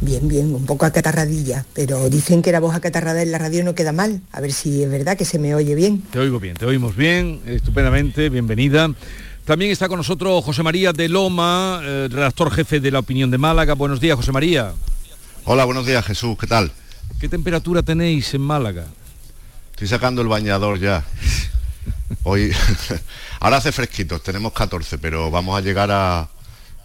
[0.00, 3.76] Bien, bien, un poco acatarradilla, pero dicen que la voz acatarrada en la radio no
[3.76, 4.20] queda mal.
[4.32, 6.02] A ver si es verdad que se me oye bien.
[6.10, 8.92] Te oigo bien, te oímos bien, estupendamente, bienvenida.
[9.44, 13.38] También está con nosotros José María de Loma, eh, redactor jefe de La Opinión de
[13.38, 13.74] Málaga.
[13.74, 14.72] Buenos días, José María.
[15.44, 16.72] Hola, buenos días Jesús, ¿qué tal?
[17.20, 18.86] ¿Qué temperatura tenéis en Málaga?
[19.82, 21.02] Estoy sacando el bañador ya.
[22.22, 22.52] Hoy,
[23.40, 26.28] ahora hace fresquito, tenemos 14, pero vamos a llegar a,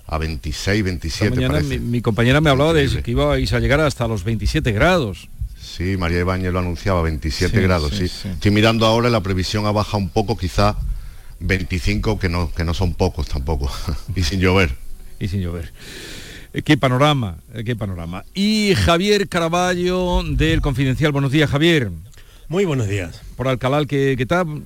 [0.07, 1.77] a 26, 27 Esta mañana parece.
[1.79, 5.29] mi, mi compañera me hablaba de eso, que ibais a llegar hasta los 27 grados.
[5.61, 8.29] Sí, María Ibáñez lo anunciaba, 27 Sí, grados, sí, sí, sí.
[8.29, 10.75] Estoy mirando ahora, la previsión ha bajado un poco, quizá
[11.39, 13.71] 25, que no, que no son pocos tampoco,
[14.15, 14.73] y sin llover.
[15.19, 15.71] Y sin llover.
[16.51, 18.25] Eh, Qué panorama, eh, qué panorama.
[18.33, 21.11] Y Javier Caraballo del Confidencial.
[21.11, 21.91] Buenos días, Javier.
[22.49, 23.21] Muy buenos días.
[23.35, 24.63] Por Alcalá, ¿qué, qué tal?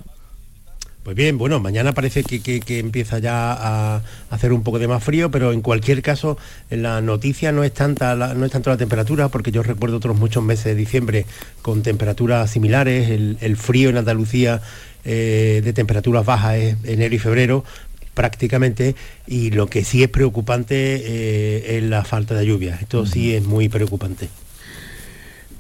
[1.04, 4.88] Pues bien, bueno, mañana parece que, que- que empieza ya a hacer un poco de
[4.88, 6.38] más frío, pero en cualquier caso
[6.70, 10.16] la noticia no es tanta la- no es tanto la temperatura, porque yo recuerdo otros
[10.16, 11.26] muchos meses de diciembre
[11.64, 14.62] con temperaturas similares, el, el frío en Andalucía
[15.04, 17.66] eh, de temperaturas bajas es enero y febrero
[18.14, 22.78] prácticamente, y lo que sí es preocupante eh, es la falta de lluvia.
[22.80, 24.30] Esto sí es muy preocupante.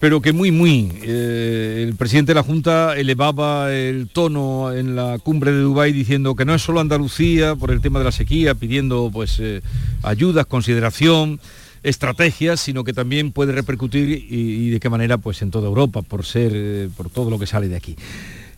[0.01, 0.91] Pero que muy, muy.
[1.03, 6.35] eh, el presidente de la Junta elevaba el tono en la cumbre de Dubái diciendo
[6.35, 9.61] que no es solo Andalucía por el tema de la sequía, pidiendo pues eh,
[10.01, 11.39] ayudas, consideración,
[11.83, 16.25] estrategias, sino que también puede repercutir y, de qué manera pues en toda Europa por
[16.25, 17.95] ser eh, por todo lo que sale de aquí.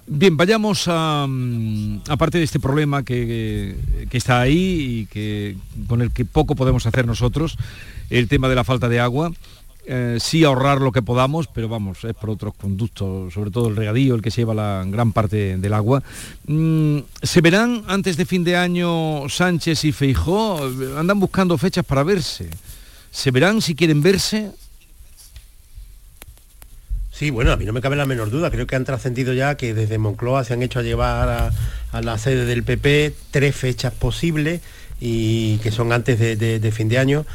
[0.08, 3.76] Bien, vayamos a, mm, aparte de este problema que,
[4.10, 7.58] que está ahí y que, con el que poco podemos hacer nosotros,
[8.10, 9.34] el tema de la falta de agua,
[9.86, 13.76] eh, sí ahorrar lo que podamos, pero vamos, es por otros conductos, sobre todo el
[13.76, 16.02] regadío, el que se lleva la gran parte del agua.
[16.48, 20.60] Mm, ¿Se verán antes de fin de año Sánchez y Feijó?
[20.98, 22.50] Andan buscando fechas para verse.
[23.12, 24.52] ¿Se verán si quieren verse?
[27.12, 28.50] Sí, bueno, a mí no me cabe la menor duda.
[28.50, 31.54] Creo que han trascendido ya que desde Moncloa se han hecho a llevar
[31.92, 34.62] a, la sede del PP tres fechas posibles
[35.00, 37.26] y que son antes de fin de año.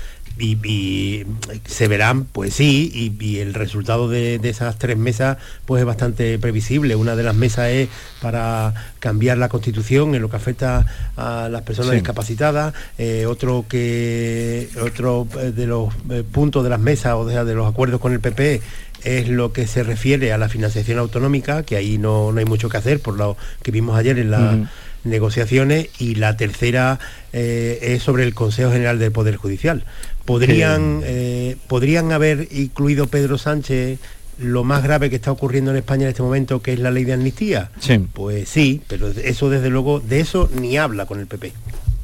[0.41, 1.27] Y, y
[1.67, 5.37] se verán, pues sí, y, y el resultado de, de esas tres mesas
[5.67, 6.95] pues es bastante previsible.
[6.95, 7.89] Una de las mesas es
[8.23, 10.87] para cambiar la constitución en lo que afecta
[11.17, 11.97] a las personas Sí.
[11.97, 17.45] discapacitadas, eh, otro que otro eh, de los eh, puntos de las mesas o sea,
[17.45, 18.61] de los acuerdos con el PP
[19.05, 22.69] es lo que se refiere a la financiación autonómica, que ahí no, no hay mucho
[22.69, 24.67] que hacer por lo que vimos ayer en las Ujú.
[25.05, 26.99] negociaciones, y la tercera
[27.33, 29.85] eh, es sobre el Consejo General del Poder Judicial.
[30.29, 33.99] ¿Podrían, eh, ¿Podrían haber incluido Pedro Sánchez
[34.39, 37.05] lo más grave que está ocurriendo en España en este momento, que es la ley
[37.05, 37.71] de amnistía?
[37.81, 37.99] Sí.
[38.13, 41.55] Pues sí, pero eso desde luego, de eso ni habla con el PP.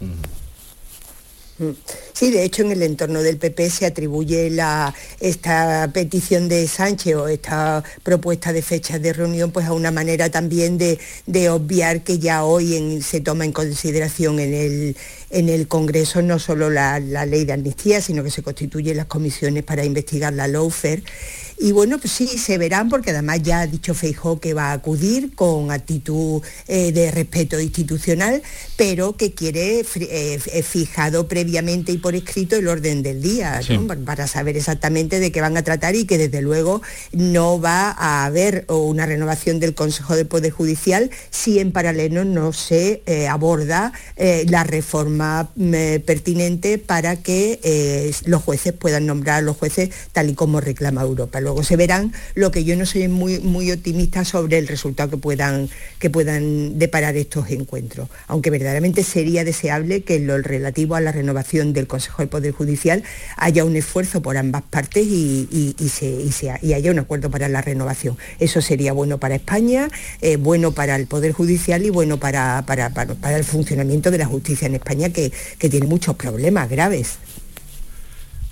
[0.01, 0.34] Mm.
[2.13, 7.15] Sí, de hecho en el entorno del PP se atribuye la, esta petición de Sánchez
[7.15, 12.03] o esta propuesta de fechas de reunión pues a una manera también de, de obviar
[12.03, 14.97] que ya hoy se toma en consideración en el,
[15.31, 19.07] en el Congreso no solo la, la ley de amnistía, sino que se constituyen las
[19.07, 21.05] comisiones para investigar la lawfare.
[21.59, 24.73] Y bueno, pues sí, se verán porque además ya ha dicho Feijó que va a
[24.73, 28.43] acudir con actitud eh, de respeto institucional,
[28.77, 29.85] pero que quiere eh,
[30.53, 33.77] eh, fijado previamente y por escrito el orden del día, Sí.
[33.79, 33.87] ¿no?
[33.87, 36.83] Pa- para saber exactamente de qué van a tratar y que desde luego
[37.13, 42.53] no va a haber una renovación del Consejo de Poder Judicial si en paralelo no
[42.53, 49.57] se eh, aborda la reforma mm, pertinente para que los jueces puedan nombrar a los
[49.57, 51.41] jueces tal y como reclama Europa.
[51.41, 55.17] Luego se verán lo que yo no soy muy, muy optimista sobre el resultado que
[55.17, 61.01] puedan, que puedan deparar estos encuentros, aunque verdaderamente sería deseable que en lo relativo a
[61.01, 63.03] la renovación del Consejo del Poder Judicial
[63.37, 67.49] haya un esfuerzo por ambas partes y, y- y se- y haya un acuerdo para
[67.49, 68.17] la renovación.
[68.41, 69.89] Eso sería bueno para España,
[70.21, 74.19] eh, bueno para el Poder Judicial y bueno para, para- para- para el funcionamiento de
[74.19, 77.19] la justicia en España, que, que tiene muchos problemas graves.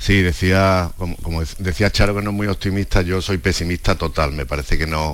[0.03, 4.33] Sí, decía, como, decía Charo que no es muy optimista, yo soy pesimista total.
[4.33, 5.13] Me parece que no,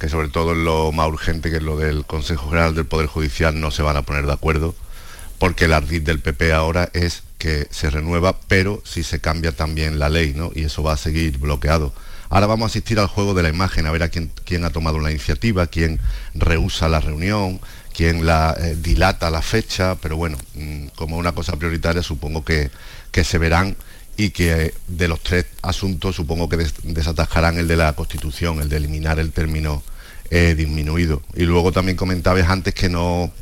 [0.00, 3.06] que sobre todo en lo más urgente que es lo del Consejo General del Poder
[3.06, 4.74] Judicial no se van a poner de acuerdo,
[5.38, 10.00] porque el ardid del PP ahora es que se renueva, pero si se cambia también
[10.00, 10.50] la ley, ¿no?
[10.52, 11.92] Y eso va a seguir bloqueado.
[12.28, 14.70] Ahora vamos a asistir al juego de la imagen, a ver a quién, quién ha
[14.70, 16.00] tomado la iniciativa, quién
[16.34, 17.60] rehúsa la reunión,
[17.94, 22.72] quién la eh, dilata la fecha, pero bueno, mm, como una cosa prioritaria supongo que,
[23.12, 23.76] que se verán
[24.16, 28.60] y que eh, de los tres asuntos supongo que des- desatajarán el de la Constitución,
[28.60, 29.82] el de eliminar el término
[30.30, 31.22] eh, disminuido.
[31.34, 33.32] Y luego también comentabas antes que no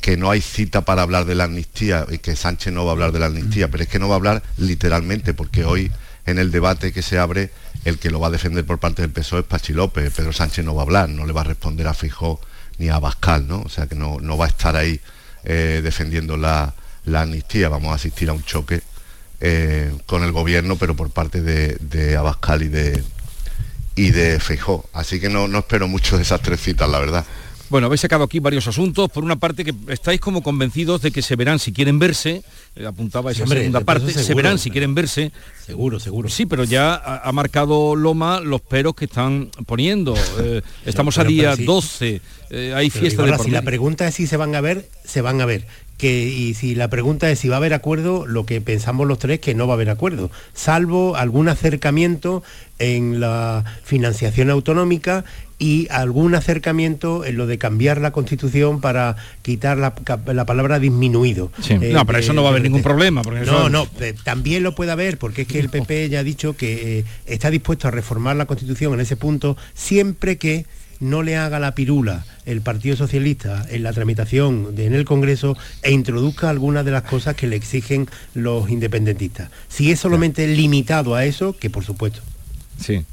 [0.00, 2.94] que no hay cita para hablar de la amnistía y que Sánchez no va a
[2.94, 5.92] hablar de la amnistía, pero es que no va a hablar literalmente, porque hoy
[6.24, 7.50] en el debate que se abre,
[7.84, 10.64] el que lo va a defender por parte del PSOE es Pachi López, Pedro Sánchez
[10.64, 12.40] no va a hablar, no le va a responder a Fijó
[12.78, 13.60] ni a Bascal, ¿no?
[13.60, 14.98] O sea que no, no va a estar ahí
[15.44, 16.72] eh, defendiendo la,
[17.04, 18.80] la amnistía, vamos a asistir a un choque
[19.40, 23.02] eh, con el gobierno, pero por parte de, de Abascal y de
[23.96, 24.88] y de Feijó.
[24.92, 27.24] Así que no, no espero mucho de esas tres citas, la verdad.
[27.68, 29.08] Bueno, habéis sacado aquí varios asuntos.
[29.10, 32.42] Por una parte, que estáis como convencidos de que se verán si quieren verse.
[32.74, 34.12] eh, apuntaba esa Sí, hombre, segunda parte.
[34.12, 35.30] se verán si quieren verse.
[35.66, 36.28] Seguro, seguro.
[36.28, 40.14] Sí, pero ya ha, ha marcado Loma los peros que están poniendo.
[40.40, 41.64] Eh, estamos pero- a día pero sí.
[41.64, 42.20] 12.
[42.50, 44.88] eh, hay Pero, fiesta de por si la pregunta es si se van a ver,
[45.04, 45.66] se van a ver.
[46.00, 49.18] Que, y si la pregunta es si va a haber acuerdo, lo que pensamos los
[49.18, 52.42] tres que no va a haber acuerdo, salvo algún acercamiento
[52.78, 55.24] en la financiación autonómica
[55.58, 59.92] y algún acercamiento en lo de cambiar la constitución para quitar la,
[60.32, 61.52] la palabra disminuido.
[61.60, 61.74] Sí.
[61.74, 63.86] Eh, No, pero eso no va a haber de- ningún problema, porque no, eso- no,
[64.00, 67.04] eh, también lo puede haber, porque es que el PP ya ha dicho que eh,
[67.26, 70.64] está dispuesto a reformar la Constitución en ese punto, siempre que
[71.00, 75.56] no le haga la pirula el Partido Socialista en la tramitación de- en el Congreso
[75.82, 79.50] e introduzca algunas de las cosas que le exigen los independentistas.
[79.68, 82.20] Si es solamente limitado a eso, que por supuesto.
[82.82, 83.04] Sí.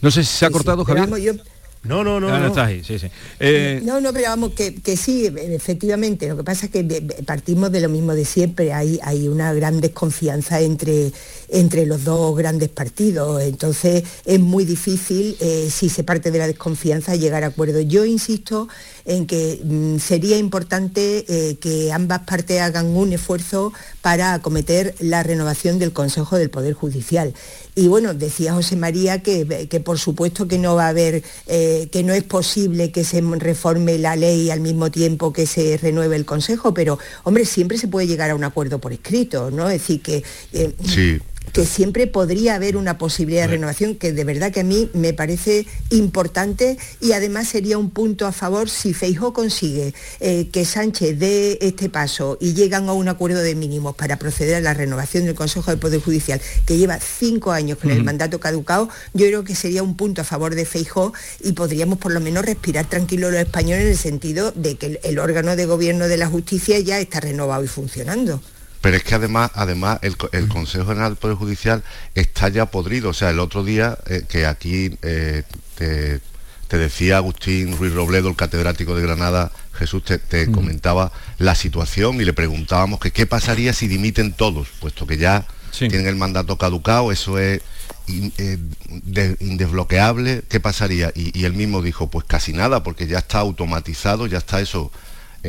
[0.00, 1.42] No sé si se ha cortado, Javier.
[1.84, 2.28] No, no, no.
[2.32, 2.46] Ah, no.
[2.46, 3.08] está ahí, sí, sí.
[3.40, 6.28] Eh, No, no, pero vamos, que, que sí, efectivamente.
[6.28, 8.72] Lo que pasa es que de- partimos de lo mismo de siempre.
[8.72, 11.10] Hay, hay una gran desconfianza entre,
[11.48, 13.42] entre los dos grandes partidos.
[13.42, 17.84] Entonces es muy difícil, eh, si se parte de la desconfianza, llegar a acuerdos.
[17.88, 18.68] Yo insisto
[19.04, 23.72] en que mm, sería importante eh, que ambas partes hagan un esfuerzo
[24.02, 27.34] para acometer la renovación del Consejo del Poder Judicial.
[27.74, 31.71] Y bueno, decía José María que, que por supuesto que no va a haber, eh,
[31.90, 36.16] que no es posible que se reforme la ley al mismo tiempo que se renueve
[36.16, 39.68] el Consejo, pero hombre, siempre se puede llegar a un acuerdo por escrito, ¿no?
[39.68, 41.20] Es decir, que eh, Sí,
[41.52, 45.12] que siempre podría haber una posibilidad de renovación que de verdad que a mí me
[45.12, 51.18] parece importante y además sería un punto a favor si Feijó consigue eh, que Sánchez
[51.18, 55.24] dé este paso y llegan a un acuerdo de mínimos para proceder a la renovación
[55.24, 59.44] del Consejo del Poder Judicial que lleva cinco años con el mandato caducado, yo creo
[59.44, 63.30] que sería un punto a favor de Feijó y podríamos por lo menos respirar tranquilos
[63.32, 66.78] los españoles en el sentido de que el, el órgano de gobierno de la justicia
[66.80, 68.40] ya está renovado y funcionando.
[68.82, 71.82] Pero es que además, además el, co- el Consejo General del Poder Judicial
[72.14, 73.08] está ya podrido.
[73.10, 75.44] O sea, el otro día eh, que aquí eh,
[75.76, 76.20] te,
[76.68, 82.20] te decía Agustín Ruiz Robledo, el catedrático de Granada, Jesús te, te comentaba la situación
[82.20, 85.46] y le preguntábamos que qué pasaría si dimiten todos, puesto que ya
[85.88, 87.60] tienen el mandato caducado, eso es
[88.08, 88.58] eh,
[88.88, 91.12] de- indesbloqueable, ¿qué pasaría?
[91.14, 94.90] Y, y él mismo dijo, pues casi nada, porque ya está automatizado, ya está eso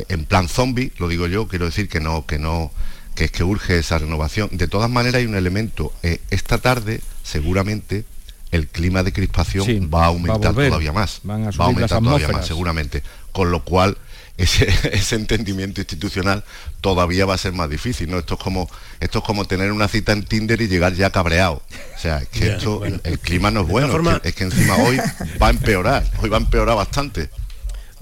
[0.08, 2.72] en plan zombie, lo digo yo, quiero decir que no, que no,
[3.14, 4.48] que es que urge esa renovación.
[4.52, 8.04] De todas maneras hay un elemento, eh, esta tarde seguramente
[8.50, 10.68] el clima de crispación Sí, va a aumentar va a volver.
[10.68, 12.46] todavía más, Van a va a subir las aumentar todavía más atmósferas.
[12.46, 13.02] seguramente,
[13.32, 13.98] con lo cual
[14.36, 16.44] ese, ese entendimiento institucional
[16.80, 18.18] todavía va a ser más difícil, ¿no?
[18.18, 18.68] Esto es como
[19.00, 21.62] esto es como tener una cita en Tinder y llegar ya cabreado.
[21.96, 22.96] O sea, es que esto, bueno.
[23.04, 24.98] el, el clima no es De bueno, que, es que encima hoy
[25.40, 27.30] va a empeorar, hoy va a empeorar bastante.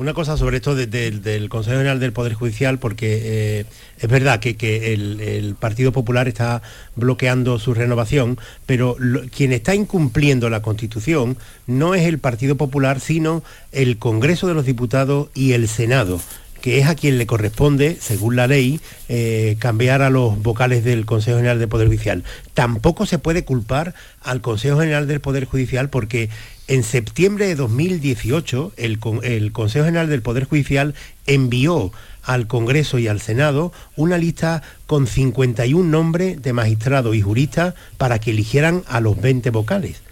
[0.03, 3.20] Una cosa sobre esto de- de- del Consejo General del Poder Judicial, porque
[3.61, 3.64] eh,
[4.00, 4.57] es verdad que,
[4.92, 6.61] el, Partido Popular está
[6.96, 8.36] bloqueando su renovación,
[8.66, 8.96] pero
[9.30, 11.36] quien está incumpliendo la Constitución
[11.68, 16.20] no es el Partido Popular, sino el Congreso de los Diputados y el Senado
[16.61, 21.05] que es a quien le corresponde, según la ley, eh, cambiar a los vocales del
[21.07, 22.22] Consejo General del Poder Judicial.
[22.55, 26.28] Tampoco se puede culpar al Consejo General del Poder Judicial porque
[26.68, 30.94] en septiembre de 2018 el, con- el Consejo General del Poder Judicial
[31.26, 31.92] envió
[32.22, 38.18] al Congreso y al Senado una lista con 51 nombres de magistrados y juristas para
[38.20, 40.02] que eligieran a los 20 vocales.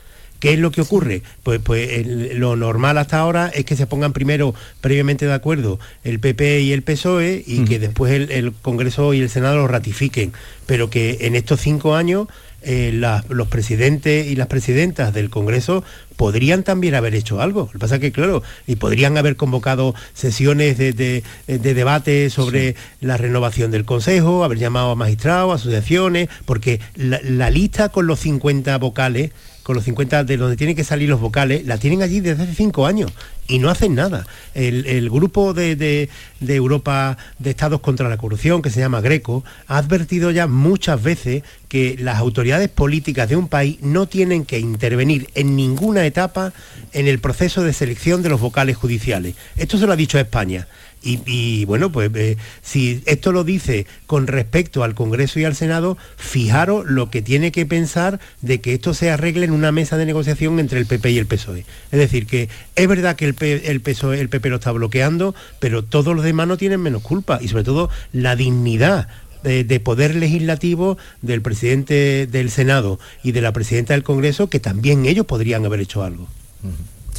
[0.40, 1.22] ¿Qué es lo que ocurre?
[1.42, 5.78] Pues, pues el- lo normal hasta ahora es que se pongan primero previamente de acuerdo
[6.03, 9.68] el PP y el PSOE y que después el, el Congreso y el Senado lo
[9.68, 10.32] ratifiquen.
[10.66, 12.26] Pero que en estos cinco años
[12.63, 15.83] eh, la- los presidentes y las presidentas del Congreso
[16.17, 17.63] podrían también haber hecho algo.
[17.67, 22.29] Lo que pasa es que, claro, y podrían haber convocado sesiones de, de- de debate
[22.31, 28.07] sobre la renovación del Consejo, haber llamado a magistrados, asociaciones, porque la, la lista con
[28.07, 29.31] los 50 vocales
[29.63, 32.55] con los 50 de donde tienen que salir los vocales, la tienen allí desde hace
[32.55, 33.13] cinco años
[33.47, 34.27] y no hacen nada.
[34.55, 36.09] El, grupo de, de-
[36.41, 41.03] de Europa de Estados contra la Corrupción, que se llama Greco, ha advertido ya muchas
[41.03, 46.53] veces que las autoridades políticas de un país no tienen que intervenir en ninguna etapa
[46.93, 49.35] en el proceso de selección de los vocales judiciales.
[49.57, 50.67] Esto se lo ha dicho España.
[51.03, 55.96] Y, bueno, pues eh, si esto lo dice con respecto al Congreso y al Senado,
[56.16, 60.05] fijaros lo que tiene que pensar de que esto se arregle en una mesa de
[60.05, 61.64] negociación entre el PP y el PSOE.
[61.90, 63.34] Es decir, que es verdad que el,
[63.80, 67.48] PSOE, el PP lo está bloqueando, pero todos los demás no tienen menos culpa y
[67.48, 69.09] sobre todo la dignidad
[69.42, 75.07] de poder legislativo del presidente del Senado y de la presidenta del Congreso, que también
[75.07, 76.28] ellos podrían haber hecho algo.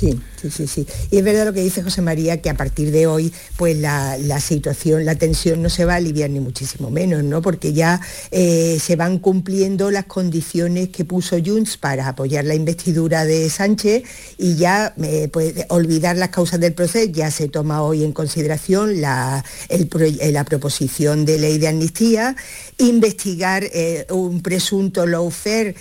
[0.01, 0.87] Sí, sí, sí, sí.
[1.11, 4.17] Y es verdad lo que dice José María, que a partir de hoy, pues la,
[4.39, 7.43] situación, la tensión no se va a aliviar ni muchísimo menos, ¿no?
[7.43, 13.25] Porque ya eh, se van cumpliendo las condiciones que puso Junts para apoyar la investidura
[13.25, 14.01] de Sánchez
[14.39, 19.01] y ya, eh, pues, olvidar las causas del proceso, ya se toma hoy en consideración
[19.01, 19.87] la, el
[20.19, 22.35] eh, la proposición de ley de amnistía,
[22.79, 23.69] investigar
[24.09, 25.75] un presunto lawfare,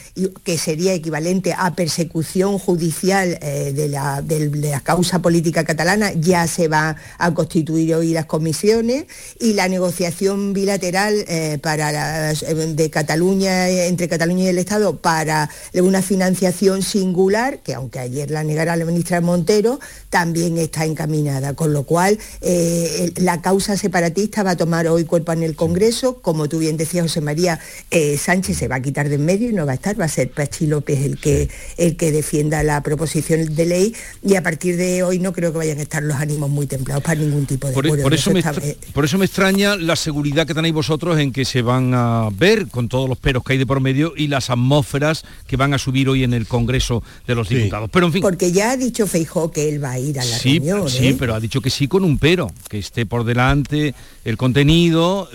[0.45, 6.47] que sería equivalente a persecución judicial de la la, de la causa política catalana, ya
[6.47, 9.05] se va a constituir hoy las comisiones
[9.39, 14.97] y la negociación bilateral eh, para eh, de Cataluña, eh, entre Cataluña y el Estado
[14.97, 21.55] para una financiación singular, que aunque ayer la negara la ministra Montero, también está encaminada,
[21.55, 26.21] con lo cual eh, la causa separatista va a tomar hoy cuerpo en el Congreso,
[26.21, 29.51] como tú bien decías, José María, eh, Sánchez se va a quitar de en medio
[29.51, 32.63] y no va a estar, va a ser Pachi López el que, el que defienda
[32.63, 36.03] la proposición de ley y a partir de hoy no creo que vayan a estar
[36.03, 38.03] los ánimos muy templados para ningún tipo de Por, acuerdo.
[38.05, 41.45] por eso me eh, por eso me extraña la seguridad que tenéis vosotros en que
[41.45, 44.51] se van a ver con todos los peros que hay de por medio y las
[44.51, 47.91] atmósferas que van a subir hoy en el Congreso de los Diputados.
[47.93, 50.39] Pero en fin, Porque ya ha dicho Feijó que él va a ir a la
[50.39, 50.89] sí, reunión.
[50.89, 51.17] sí, ¿eh?
[51.19, 53.95] pero ha dicho que sí con un pero, que esté por delante
[54.25, 55.29] el contenido,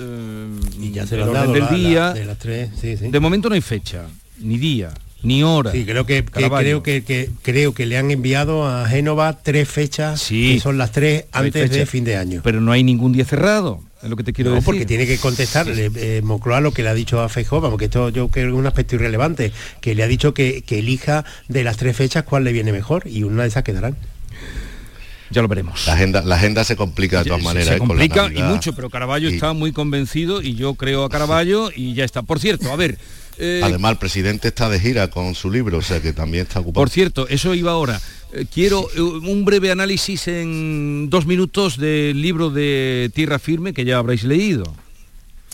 [0.79, 2.13] y ya se el lo han orden dado del la- la- día.
[2.13, 3.07] de las tres, sí, sí.
[3.09, 4.05] De momento no hay fecha,
[4.39, 4.91] ni día,
[5.25, 5.71] ni hora.
[5.71, 10.27] Sí, creo que, creo que, que- creo que le han enviado a Génova tres fechas
[10.29, 12.41] que son las tres antes de fin de año.
[12.43, 14.65] Pero no hay ningún día cerrado, es lo que te quiero No, decir.
[14.65, 17.85] porque tiene que contestarle eh, Moncloa lo que le ha dicho a Feijóo, vamos, que
[17.85, 19.51] esto yo creo que es un aspecto irrelevante,
[19.81, 23.03] que le ha dicho que, que elija de las tres fechas cuál le viene mejor
[23.07, 23.97] y una de esas quedarán.
[25.31, 25.87] Ya lo veremos.
[25.87, 27.67] La agenda, la agenda se complica de todas Se- maneras.
[27.69, 27.79] Se ¿eh?
[27.79, 31.09] con la complica y mucho, pero Caraballo Y- está muy convencido y yo creo a
[31.09, 32.21] Caraballo y ya está.
[32.21, 32.99] Por cierto, a ver,
[33.37, 36.59] eh, Además, el presidente está de gira con su libro, o sea que también está
[36.59, 36.83] ocupado.
[36.85, 38.01] por cierto, eso iba ahora.
[38.33, 43.85] Eh, quiero eh, un breve análisis en dos minutos del libro de Tierra Firme que
[43.85, 44.75] ya habréis leído.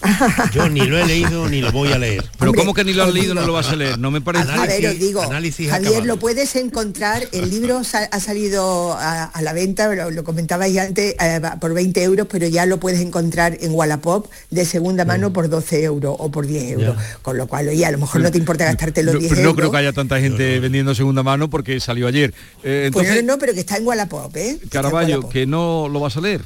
[0.54, 2.24] Yo ni lo he leído ni lo voy a leer.
[2.38, 4.00] Pero Hombre, ¿cómo que ni lo has leído no lo vas a leer?
[4.00, 4.52] No me parece.
[4.52, 6.06] a ver, os digo, análisis Javier, acabado.
[6.08, 11.16] lo puedes encontrar, el libro ha salido a, a la venta, lo, lo comentabais antes,
[11.20, 15.50] eh, por 20 euros, pero ya lo puedes encontrar en Wallapop de segunda mano por
[15.50, 16.96] 12 euros o por 10 euros.
[17.22, 19.42] Con lo cual, oye, a lo mejor no te importa gastarte los No, 10 pero
[19.44, 19.58] no euros.
[19.58, 22.34] creo que haya tanta gente vendiendo segunda mano porque salió ayer.
[22.64, 24.58] Eh, Pues entonces, no, no, pero que está en Wallapop, ¿eh?
[24.70, 26.42] Caraballo, que no lo vas a leer.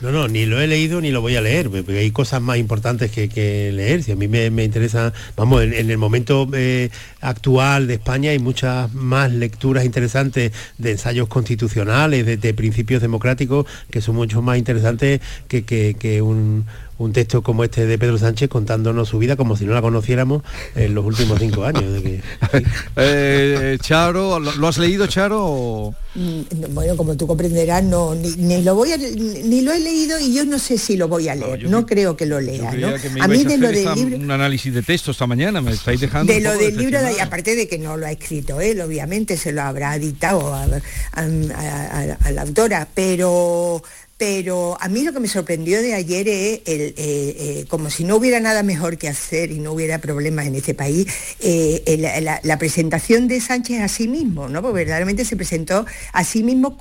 [0.00, 2.56] No, no, ni lo he leído ni lo voy a leer, porque hay cosas más
[2.56, 4.02] importantes que, leer.
[4.02, 6.88] Si a mí me, interesa, vamos, en, en el momento eh,
[7.20, 14.00] actual de España hay muchas más lecturas interesantes de ensayos constitucionales, de, principios democráticos, que
[14.00, 16.64] son mucho más interesantes que un,
[17.00, 20.42] un texto como este de Pedro Sánchez contándonos su vida como si no la conociéramos
[20.74, 21.92] en los últimos cinco años.
[21.94, 22.22] de que-
[22.96, 25.38] Eh, Charo, ¿lo, lo has leído, Charo?
[25.42, 26.40] o- Mm,
[26.74, 29.12] Bueno, como tú comprenderás, no, ni, ni lo voy a, ni,
[29.44, 31.70] ni lo he leído y yo no sé si lo voy a leer.
[31.70, 32.94] No, creo que lo lea, ¿no?
[32.96, 34.16] que A mí de lo del esta- libro.
[34.16, 36.32] un análisis de texto esta mañana, me estáis dejando.
[36.32, 39.52] de lo del libro de, aparte de que no lo ha escrito él obviamente se
[39.52, 43.80] lo habrá dictado a, a- a- a la autora pero
[44.20, 48.04] pero a mí lo que me sorprendió de ayer es el, eh, eh, como si
[48.04, 51.06] no hubiera nada mejor que hacer y no hubiera problemas en este país,
[51.40, 54.60] eh, la, presentación de Sánchez a sí mismo, ¿no?
[54.60, 56.76] Porque verdaderamente se presentó a sí mismo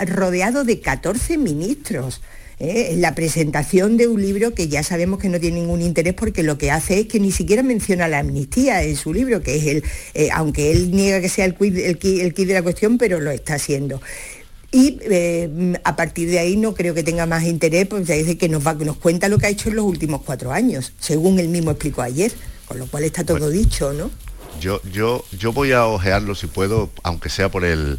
[0.00, 2.22] rodeado de 14 ministros.
[2.58, 6.58] la presentación de un libro que ya sabemos que no tiene ningún interés porque lo
[6.58, 9.84] que hace es que ni siquiera menciona la amnistía en su libro, que es el,
[10.32, 13.20] aunque él niega que sea el quid, el, qui- el quid de la cuestión, pero
[13.20, 14.02] lo está haciendo.
[14.72, 18.48] Y eh, a partir de ahí no creo que tenga más interés, porque dice que
[18.48, 21.48] nos, va, nos cuenta lo que ha hecho en los últimos cuatro años, según él
[21.48, 22.32] mismo explicó ayer,
[22.66, 24.10] con lo cual está todo dicho, ¿no?
[24.60, 27.98] Yo, yo, yo voy a ojearlo si puedo, aunque sea por el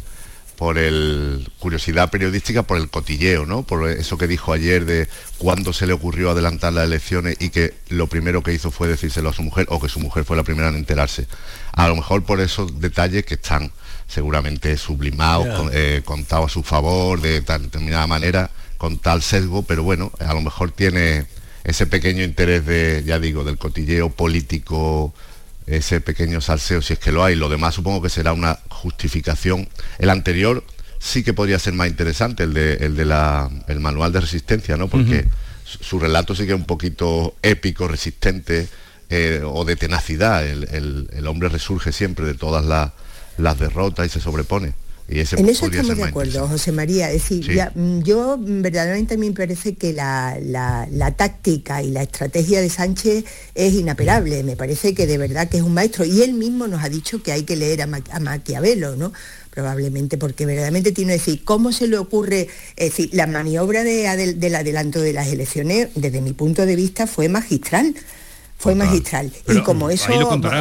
[0.62, 3.64] por el curiosidad periodística, por el cotilleo, ¿no?
[3.64, 5.08] Por eso que dijo ayer de
[5.38, 9.30] cuándo se le ocurrió adelantar las elecciones y que lo primero que hizo fue decírselo
[9.30, 11.26] a su mujer o que su mujer fue la primera en enterarse.
[11.72, 13.72] A lo mejor por esos detalles que están
[14.12, 19.62] seguramente sublimados, con- eh, contados a su favor de tan determinada manera, con tal sesgo,
[19.62, 21.26] pero bueno, a lo mejor tiene
[21.64, 25.14] ese pequeño interés de, ya digo, del cotilleo político
[25.66, 27.36] ese pequeño salseo si es que lo hay.
[27.36, 29.68] Lo demás supongo que será una justificación.
[29.98, 30.64] El anterior
[30.98, 34.76] sí que podría ser más interesante, el de, el de la, el manual de resistencia,
[34.76, 34.88] ¿no?
[34.88, 35.24] Porque
[35.64, 38.68] su, su relato sí que es un poquito épico, resistente
[39.08, 40.44] eh, o de tenacidad.
[40.46, 42.90] El, el- el hombre resurge siempre de todas las,
[43.38, 44.74] las derrotas y se sobrepone.
[45.08, 47.10] Y ese En eso estamos de acuerdo, José María.
[47.10, 47.54] Es decir, Sí.
[47.54, 51.90] ya, mm, yo mm, verdaderamente a mí me parece que la, la- la táctica y
[51.90, 53.24] la estrategia de Sánchez
[53.54, 54.42] es inapelable.
[54.44, 56.04] Me parece que de verdad que es un maestro.
[56.04, 59.12] Y él mismo nos ha dicho que hay que leer a, Ma- a Maquiavelo, ¿no?
[59.50, 62.48] Probablemente porque verdaderamente tiene que decir, ¿cómo se le ocurre?
[62.76, 66.76] Es decir, la maniobra de adel- del adelanto de las elecciones, desde mi punto de
[66.76, 67.94] vista, fue magistral.
[68.56, 69.30] Fue magistral.
[69.44, 70.06] Pero y como ahí eso...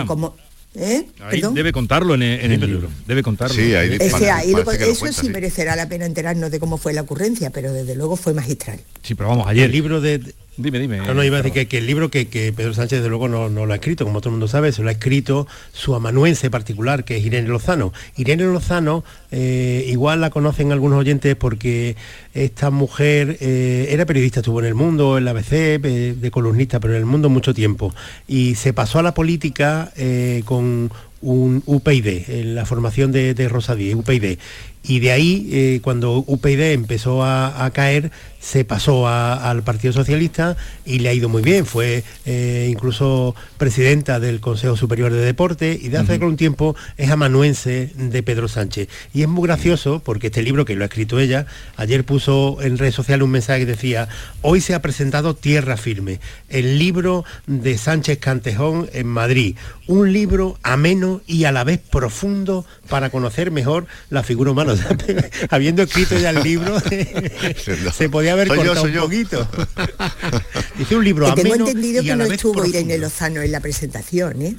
[0.07, 0.35] como,
[0.75, 1.07] ¿eh?
[1.53, 2.89] Debe contarlo en, el- en el libro.
[3.07, 3.53] Debe contarlo.
[3.55, 3.97] Sí, ahí
[4.29, 5.33] ahí lo- lo eso cuenta, sí sí.
[5.33, 8.79] merecerá la pena enterarnos de cómo fue la ocurrencia, pero desde luego fue magistral.
[9.03, 9.65] Sí, pero vamos, ayer.
[9.65, 10.97] El libro de, Dime, dime.
[10.97, 13.71] No, no, iba a decir que, el libro que, Pedro Sánchez desde luego no, lo
[13.71, 17.17] ha escrito, como todo el mundo sabe, se lo ha escrito su amanuense particular, que
[17.17, 17.93] es Irene Lozano.
[18.15, 21.95] Irene Lozano, eh, igual la conocen algunos oyentes porque
[22.33, 26.79] esta mujer eh, era periodista, estuvo en el mundo, en la ABC, eh, de columnista,
[26.79, 27.93] pero en el mundo mucho tiempo.
[28.27, 30.91] Y se pasó a la política eh, con
[31.21, 34.37] un UPyD, en la formación de, de Rosa Díez, UPyD.
[34.83, 38.11] Y de ahí, eh, cuando UPyD empezó a caer,
[38.41, 41.65] se pasó a- al Partido Socialista y le ha ido muy bien.
[41.65, 47.09] Fue eh, incluso presidenta del Consejo Superior de Deporte y de hace un tiempo es
[47.11, 48.89] amanuense de Pedro Sánchez.
[49.13, 51.45] Y es muy gracioso porque este libro que lo ha escrito ella,
[51.77, 54.07] ayer puso en redes sociales un mensaje que decía,
[54.41, 56.19] hoy se ha presentado Tierra Firme,
[56.49, 59.55] el libro de Sánchez Cantejón en Madrid.
[59.87, 64.71] Un libro ameno y a la vez profundo para conocer mejor la figura humana.
[64.73, 64.95] O sea,
[65.49, 66.75] habiendo escrito ya el libro,
[67.93, 69.01] se podía haber Soy yo, cortado soy un yo.
[69.03, 69.47] poquito.
[70.77, 72.77] Dice un libro Que tengo ameno entendido y que a la no vez estuvo profundo.
[72.77, 74.55] Irene Lozano en la presentación, ¿eh?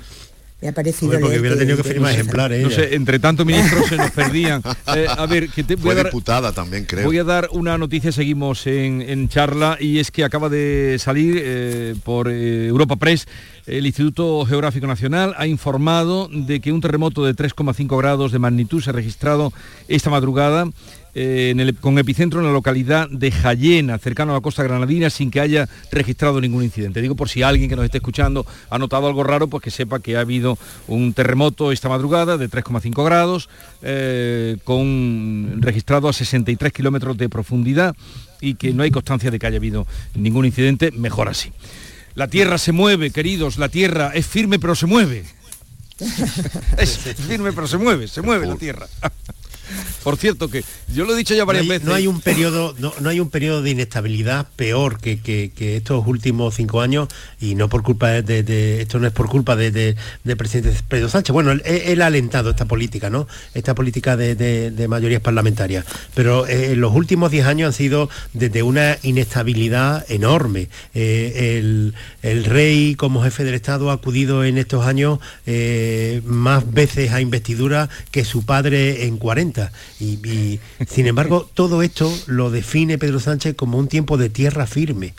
[0.61, 2.63] Me ha parecido Hombre, porque hubiera tenido que firmar ejemplares.
[2.63, 4.63] No sé, entre tanto ministros se nos perdían.
[4.95, 7.05] Eh, a ver, que te voy Fue a dar- diputada también, creo.
[7.07, 11.37] Voy a dar una noticia, seguimos en, en charla, y es que acaba de salir
[11.43, 13.27] eh, por eh, Europa Press,
[13.67, 18.83] el Instituto Geográfico Nacional ha informado de que un terremoto de 3,5 grados de magnitud
[18.83, 19.53] se ha registrado
[19.89, 20.67] esta madrugada
[21.15, 25.11] eh, en el- con epicentro en la localidad de Jayena, cercano a la costa granadina,
[25.11, 27.03] sin que haya registrado ningún incidente.
[27.03, 30.01] Digo por si alguien que nos esté escuchando ha notado algo raro, pues que sepa
[30.01, 30.57] que ha habido
[30.89, 33.49] un terremoto esta madrugada de 3,5 grados,
[33.83, 37.95] eh, con registrado a 63 kilómetros de profundidad
[38.41, 41.53] y que no hay constancia de que haya habido ningún incidente, mejor así.
[42.15, 45.25] La tierra se mueve, queridos, la tierra es firme pero se mueve.
[46.79, 48.87] es firme pero se mueve, se mueve la tierra.
[50.03, 51.89] Por cierto que yo lo he dicho ya varias no hay, veces.
[51.89, 55.77] no hay un periodo no, no hay un periodo de inestabilidad peor que, que- que
[55.77, 57.09] estos últimos cinco años
[57.41, 60.37] y no por culpa de, de- de- esto no es por culpa de, de- del
[60.37, 61.33] presidente Pedro Sánchez.
[61.33, 64.35] Bueno él, él ha alentado esta política no esta política de,
[64.89, 65.85] mayorías parlamentarias.
[66.15, 70.69] Pero eh, los últimos 10 años han sido desde una inestabilidad enorme.
[70.95, 76.71] Eh, el, el rey como jefe del estado ha acudido en estos años eh, más
[76.73, 79.62] veces a investidura que su padre en 40
[80.01, 84.67] y, y, sin embargo todo esto lo define Pedro Sánchez como un tiempo de tierra
[84.67, 85.15] firme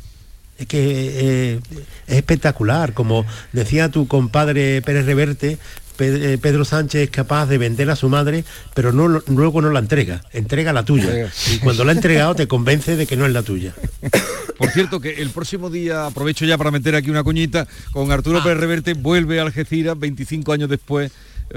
[0.58, 1.60] es que eh,
[2.08, 5.58] es espectacular como decía tu compadre Pérez Reverte
[6.00, 9.80] eh, Pedro Sánchez es capaz de vender a su madre, pero no, luego no la
[9.80, 11.32] entrega, entrega la tuya.
[11.52, 13.74] Y cuando la ha entregado te convence de que no es la tuya.
[14.58, 18.40] Por cierto, que el próximo día, aprovecho ya para meter aquí una cuñita, con Arturo
[18.40, 18.44] Ah.
[18.44, 21.12] Pérez Reverte vuelve a Algeciras 25 años después,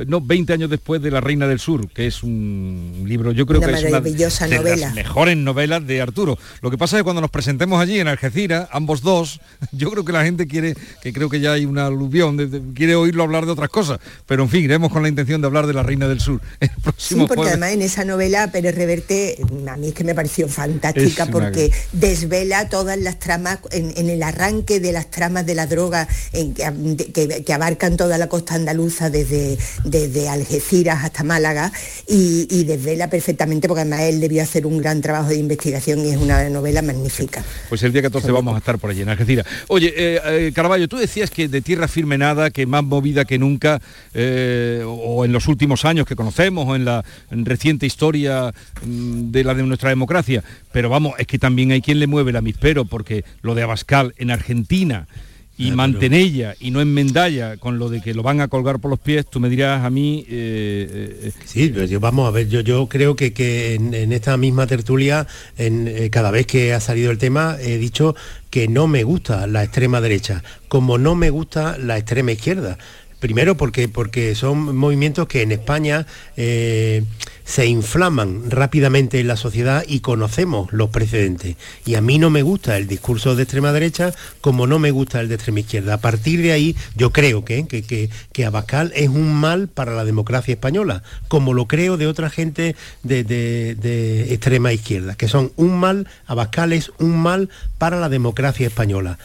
[0.07, 3.59] no, 20 años después de La Reina del Sur, que es un libro, yo creo
[3.61, 4.77] Una que es una de novela.
[4.77, 6.39] las mejores novelas de Arturo.
[6.61, 9.41] Lo que pasa es que cuando nos presentemos allí en Algeciras, ambos dos,
[9.73, 12.63] yo creo que la gente quiere, que creo que ya hay una aluvión, de- de-
[12.75, 15.67] quiere oírlo hablar de otras cosas, pero en fin, iremos con la intención de hablar
[15.67, 17.53] de La Reina del Sur el Sí, próximo porque jueves.
[17.55, 21.71] además en esa novela Pérez Reverte, a mí es que me pareció fantástica Es porque
[21.93, 26.55] desvela todas las tramas, en, en el arranque de las tramas de la droga en
[26.55, 31.73] que, de- que- que abarcan toda la costa andaluza desde, desde Algeciras hasta Málaga
[32.09, 36.11] y, y desvela perfectamente porque además él debió hacer un gran trabajo de investigación y
[36.11, 37.45] es una novela magnífica.
[37.69, 39.47] Pues el día 14 vamos a estar por allí en Algeciras.
[39.69, 43.39] Oye, eh, eh, Caraballo, tú decías que de tierra firme nada, que más movida que
[43.39, 43.81] nunca,
[44.15, 48.53] eh, o en los últimos años que conocemos, o en la en reciente historia
[48.85, 50.43] mm, de la de nuestra democracia.
[50.73, 54.15] Pero vamos, es que también hay quien le mueve el avispero, porque lo de Abascal
[54.19, 55.07] en Argentina
[55.59, 58.91] y Mantenella y no en Mendalla, con lo de que lo van a colgar por
[58.91, 60.25] los pies, tú me dirás a mí...
[60.29, 64.13] eh, eh, Sí, pues yo- vamos a ver, yo, yo creo que, que en, en
[64.13, 65.27] esta misma tertulia,
[65.57, 68.15] en, eh, cada vez que ha salido el tema, he dicho
[68.51, 72.79] que no me gusta la extrema derecha, como no me gusta la extrema izquierda.
[73.27, 76.07] Primero porque, porque son movimientos que en España
[76.37, 77.03] eh,
[77.45, 81.57] se inflaman rápidamente en la sociedad y conocemos los precedentes.
[81.85, 85.21] Y a mí no me gusta el discurso de extrema derecha como no me gusta
[85.21, 85.95] el de extrema izquierda.
[85.95, 89.97] A partir de ahí yo creo que, que, que, que Abascal es un mal para
[89.97, 95.27] la democracia española, como lo creo de otra gente de, de- de extrema izquierda, que
[95.27, 97.49] son un mal, Abascal es un mal
[97.79, 99.19] para la democracia española.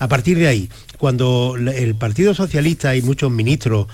[0.00, 3.86] A partir de ahí, cuando el Partido Socialista y muchos ministros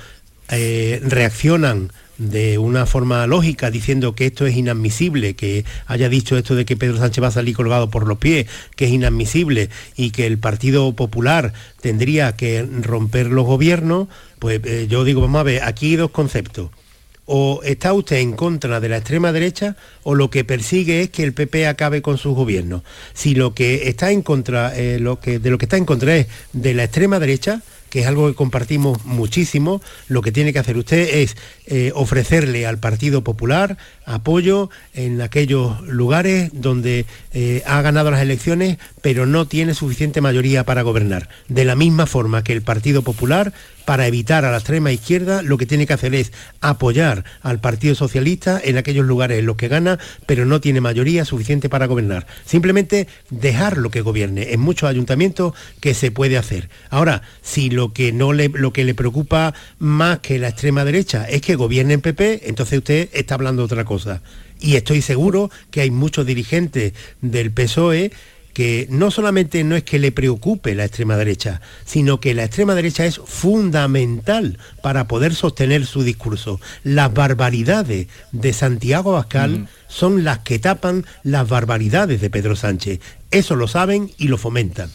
[0.48, 6.54] eh, reaccionan de una forma lógica diciendo que esto es inadmisible, que haya dicho esto
[6.54, 8.46] de que Pedro Sánchez va a salir colgado por los pies,
[8.76, 14.86] que es inadmisible y que el Partido Popular tendría que romper los gobiernos, pues eh,
[14.88, 16.70] yo digo, vamos a ver, aquí hay dos conceptos.
[17.26, 21.24] O está usted en contra de la extrema derecha o lo que persigue es que
[21.24, 22.82] el PP acabe con sus gobiernos.
[23.14, 26.74] Si lo que está en contra, eh, de lo que está en contra es de
[26.74, 27.62] la extrema derecha,
[27.94, 31.36] que es algo que compartimos muchísimo, lo que tiene que hacer usted es
[31.66, 38.78] eh, ofrecerle al Partido Popular apoyo en aquellos lugares donde eh, ha ganado las elecciones,
[39.00, 41.28] pero no tiene suficiente mayoría para gobernar.
[41.46, 43.52] De la misma forma que el Partido Popular
[43.84, 47.94] para evitar a la extrema izquierda, lo que tiene que hacer es apoyar al Partido
[47.94, 52.26] Socialista en aquellos lugares en los que gana, pero no tiene mayoría suficiente para gobernar.
[52.46, 54.52] Simplemente dejar lo que gobierne.
[54.52, 56.70] En muchos ayuntamientos que se puede hacer.
[56.88, 61.24] Ahora, si lo que, no le, lo que le preocupa más que la extrema derecha
[61.28, 64.22] es que gobierne en PP, entonces usted está hablando de otra cosa.
[64.60, 68.12] Y estoy seguro que hay muchos dirigentes del PSOE
[68.54, 72.74] que no solamente no es que le preocupe la extrema derecha, sino que la extrema
[72.74, 76.60] derecha es fundamental para poder sostener su discurso.
[76.84, 83.00] Las barbaridades de Santiago Abascal son las que tapan las barbaridades de Pedro Sánchez.
[83.32, 84.88] Eso lo saben y lo fomentan.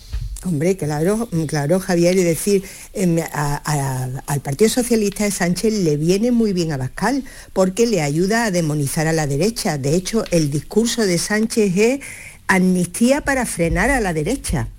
[0.45, 2.63] Hombre, claro, claro, Javier, y decir,
[2.93, 8.45] em, al Partido Socialista de Sánchez le viene muy bien a Bascal, porque le ayuda
[8.45, 9.77] a demonizar a la derecha.
[9.77, 11.99] De hecho, el discurso de Sánchez es
[12.47, 14.69] amnistía para frenar a la derecha.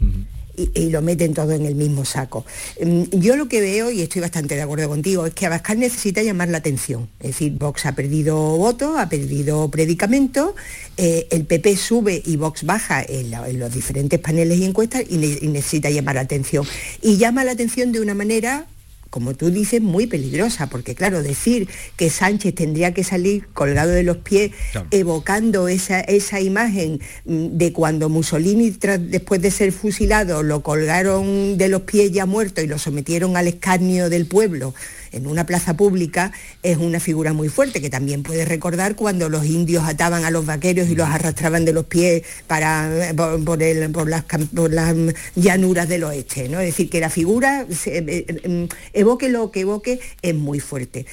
[0.75, 2.45] Y, lo meten todo en el mismo saco.
[2.83, 6.23] Mm, yo lo que veo, y estoy bastante de acuerdo contigo, es que Abascal necesita
[6.23, 7.09] llamar la atención.
[7.21, 10.55] Es decir, Vox ha perdido votos, ha perdido predicamento,
[10.97, 15.91] eh, el PP sube y Vox baja en, los diferentes paneles y encuestas y necesita
[15.91, 16.67] llamar la atención.
[17.03, 18.67] Y llama la atención de una manera
[19.11, 24.05] como tú dices, muy peligrosa, porque claro, decir que Sánchez tendría que salir colgado de
[24.05, 24.53] los pies,
[24.93, 31.69] evocando esa, esa, imagen mm, de cuando Mussolini, después de ser fusilado, lo colgaron de
[31.69, 34.75] los pies ya muerto y lo sometieron al escarnio del pueblo,
[35.13, 36.33] en una plaza pública
[36.63, 40.47] es una figura muy fuerte, que también puede recordar cuando los indios ataban a los
[40.47, 44.95] vaqueros y los arrastraban de los pies para, por, las,
[45.35, 46.49] llanuras del oeste.
[46.49, 46.61] ¿no?
[46.61, 51.07] Es decir, que la figura, eh, eh, evoque lo que evoque, es muy fuerte.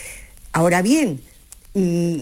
[0.54, 1.22] Ahora bien,
[1.74, 2.18] mm,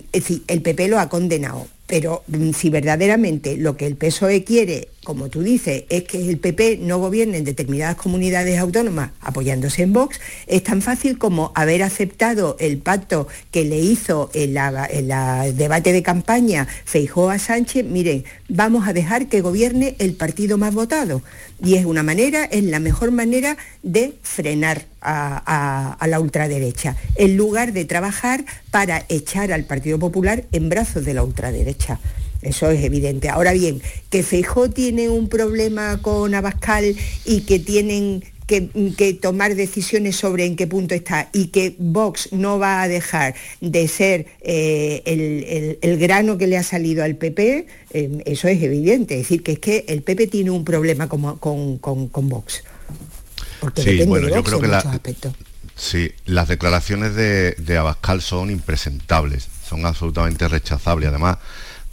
[0.47, 5.29] el PP lo ha condenado, pero mm, si verdaderamente lo que el PSOE quiere como
[5.29, 10.19] tú dices, es que el PP no gobierne en determinadas comunidades autónomas apoyándose en Vox,
[10.47, 16.03] es tan fácil como haber aceptado el pacto que le hizo en la, debate de
[16.03, 21.21] campaña Feijó a Sánchez, miren, vamos a dejar que gobierne el partido más votado.
[21.63, 27.71] Y es una manera, es la mejor manera de frenar a la ultraderecha, en lugar
[27.71, 31.99] de trabajar para echar al Partido Popular en brazos de la ultraderecha.
[32.45, 33.29] Eso es evidente.
[33.29, 40.15] Ahora bien, que Feijó tiene un problema con Abascal y que tienen que, tomar decisiones
[40.15, 45.77] sobre en qué punto está y que Vox no va a dejar de ser eh,
[45.81, 49.15] el, grano que le ha salido al PP, eh, eso es evidente.
[49.15, 51.37] Es decir, que es que el PP tiene un problema con,
[51.79, 52.63] con, Vox.
[53.75, 55.15] sí, bueno, yo creo que
[55.75, 61.09] sí, las declaraciones de, de Abascal son impresentables, son absolutamente rechazables.
[61.09, 61.37] Además,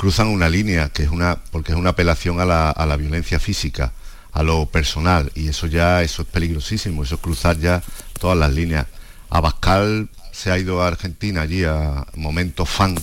[0.03, 3.93] cruzan una línea que es una, porque es una apelación a la, violencia física,
[4.33, 7.85] a lo personal, y eso ya, eso es peligrosísimo, eso es cruzar ya
[8.19, 8.89] todas las líneas.
[9.31, 12.99] Abascal se ha ido a Argentina allí a momento fan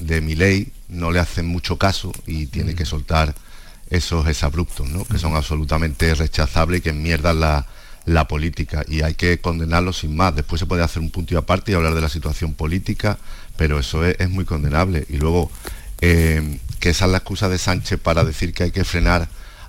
[0.00, 3.34] de Milei, no le hacen mucho caso y tiene que soltar
[3.88, 5.06] esos exabruptos, ¿no?
[5.06, 7.66] que son absolutamente rechazables y que mierdan la,
[8.04, 10.36] la política y hay que condenarlo sin más.
[10.36, 13.16] Después se puede hacer un punto y aparte y hablar de la situación política,
[13.56, 15.06] pero eso es, es muy condenable.
[15.08, 15.50] Y luego
[16.02, 19.28] eh, que esa es la excusa de Sánchez para decir que hay que frenar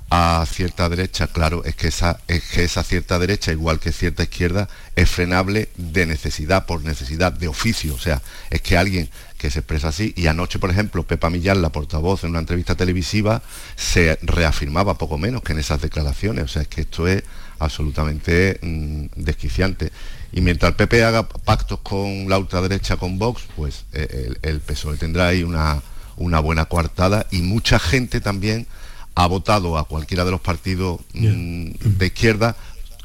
[0.10, 4.24] a cierta derecha, claro, es que, esa, es que esa cierta derecha, igual que cierta
[4.24, 7.96] izquierda, es frenable de necesidad, por necesidad, de oficio.
[7.96, 11.62] O sea, es que alguien que se expresa así, y anoche, por ejemplo, Pepa Millán,
[11.62, 13.42] la portavoz, en una entrevista televisiva,
[13.76, 16.46] se reafirmaba poco menos que en esas declaraciones.
[16.46, 17.24] O sea, es que esto es
[17.60, 19.92] absolutamente mm, desquiciante.
[20.32, 24.62] Y mientras el PP haga pactos con la ultraderecha, con Vox, pues eh, el, el
[24.62, 25.82] PSOE tendrá ahí una
[26.18, 28.68] una buena coartada y mucha gente también
[29.16, 32.56] ha votado a cualquiera de los partidos mm, de izquierda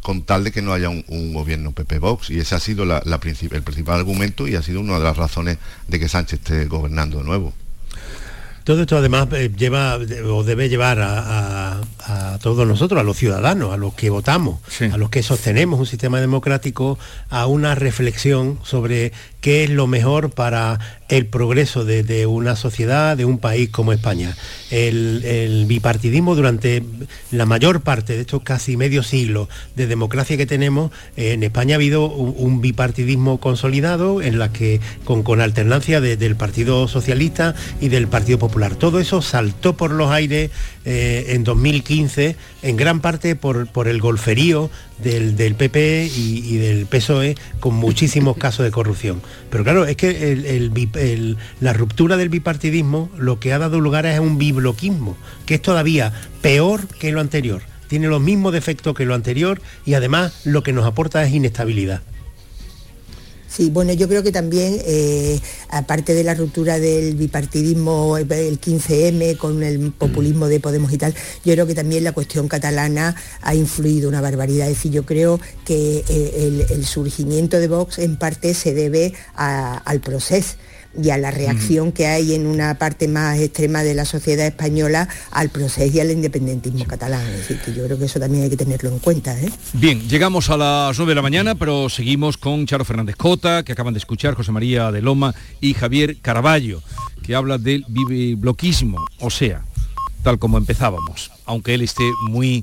[0.03, 3.03] con tal de que no haya un, gobierno PP Vox y ese ha sido la,
[3.05, 7.19] el principal argumento y ha sido una de las razones de que Sánchez esté gobernando
[7.19, 7.53] de nuevo.
[8.69, 13.73] Todo esto además eh, lleva o debe llevar a, a, todos nosotros, a los ciudadanos,
[13.73, 14.61] a los que votamos,
[14.93, 16.99] a los que sostenemos un sistema democrático,
[17.31, 23.25] a una reflexión sobre qué es lo mejor para el progreso de, una sociedad, de
[23.25, 24.37] un país como España.
[24.71, 26.83] El, bipartidismo durante
[27.31, 31.77] la mayor parte de estos casi medio siglo de democracia que tenemos, en España ha
[31.77, 38.09] habido un, bipartidismo consolidado en la que con, con alternancia del Partido Socialista y del
[38.09, 38.58] Partido Popular.
[38.79, 40.51] Todo eso saltó por los aires
[40.85, 47.37] eh, en 2015, en gran parte por, por el golferío del, PP y, del PSOE
[47.61, 49.23] con muchísimos casos de corrupción.
[49.51, 54.39] Pero claro, es que la ruptura del bipartidismo lo que ha dado lugar es un
[54.39, 57.63] bibloquismo, que es todavía peor que lo anterior.
[57.87, 62.03] Tiene los mismos defectos que lo anterior y además lo que nos aporta es inestabilidad.
[63.59, 69.37] Sí, bueno, yo creo que también, eh, aparte de la ruptura del bipartidismo, el 15M
[69.37, 71.13] con el populismo de Podemos y tal,
[71.45, 74.69] yo creo que también la cuestión catalana ha influido una barbaridad.
[74.69, 79.99] Es decir, yo creo que eh, el, surgimiento de Vox en parte se debe al
[80.03, 80.55] proceso
[80.97, 85.09] y a la reacción que hay en una parte más extrema de la sociedad española
[85.31, 87.27] al proceso y al independentismo catalán.
[87.27, 89.39] Es decir, que yo creo que eso también hay que tenerlo en cuenta.
[89.39, 89.51] ¿eh?
[89.75, 93.73] Bien, llegamos a las 9 de la mañana, pero seguimos con Charo Fernández Cota, que
[93.73, 96.83] acaban de escuchar, José María de Loma y Javier Caraballo,
[97.23, 97.85] que habla del
[98.39, 99.65] bloquismo, o sea,
[100.23, 102.57] tal como empezábamos, aunque él esté muy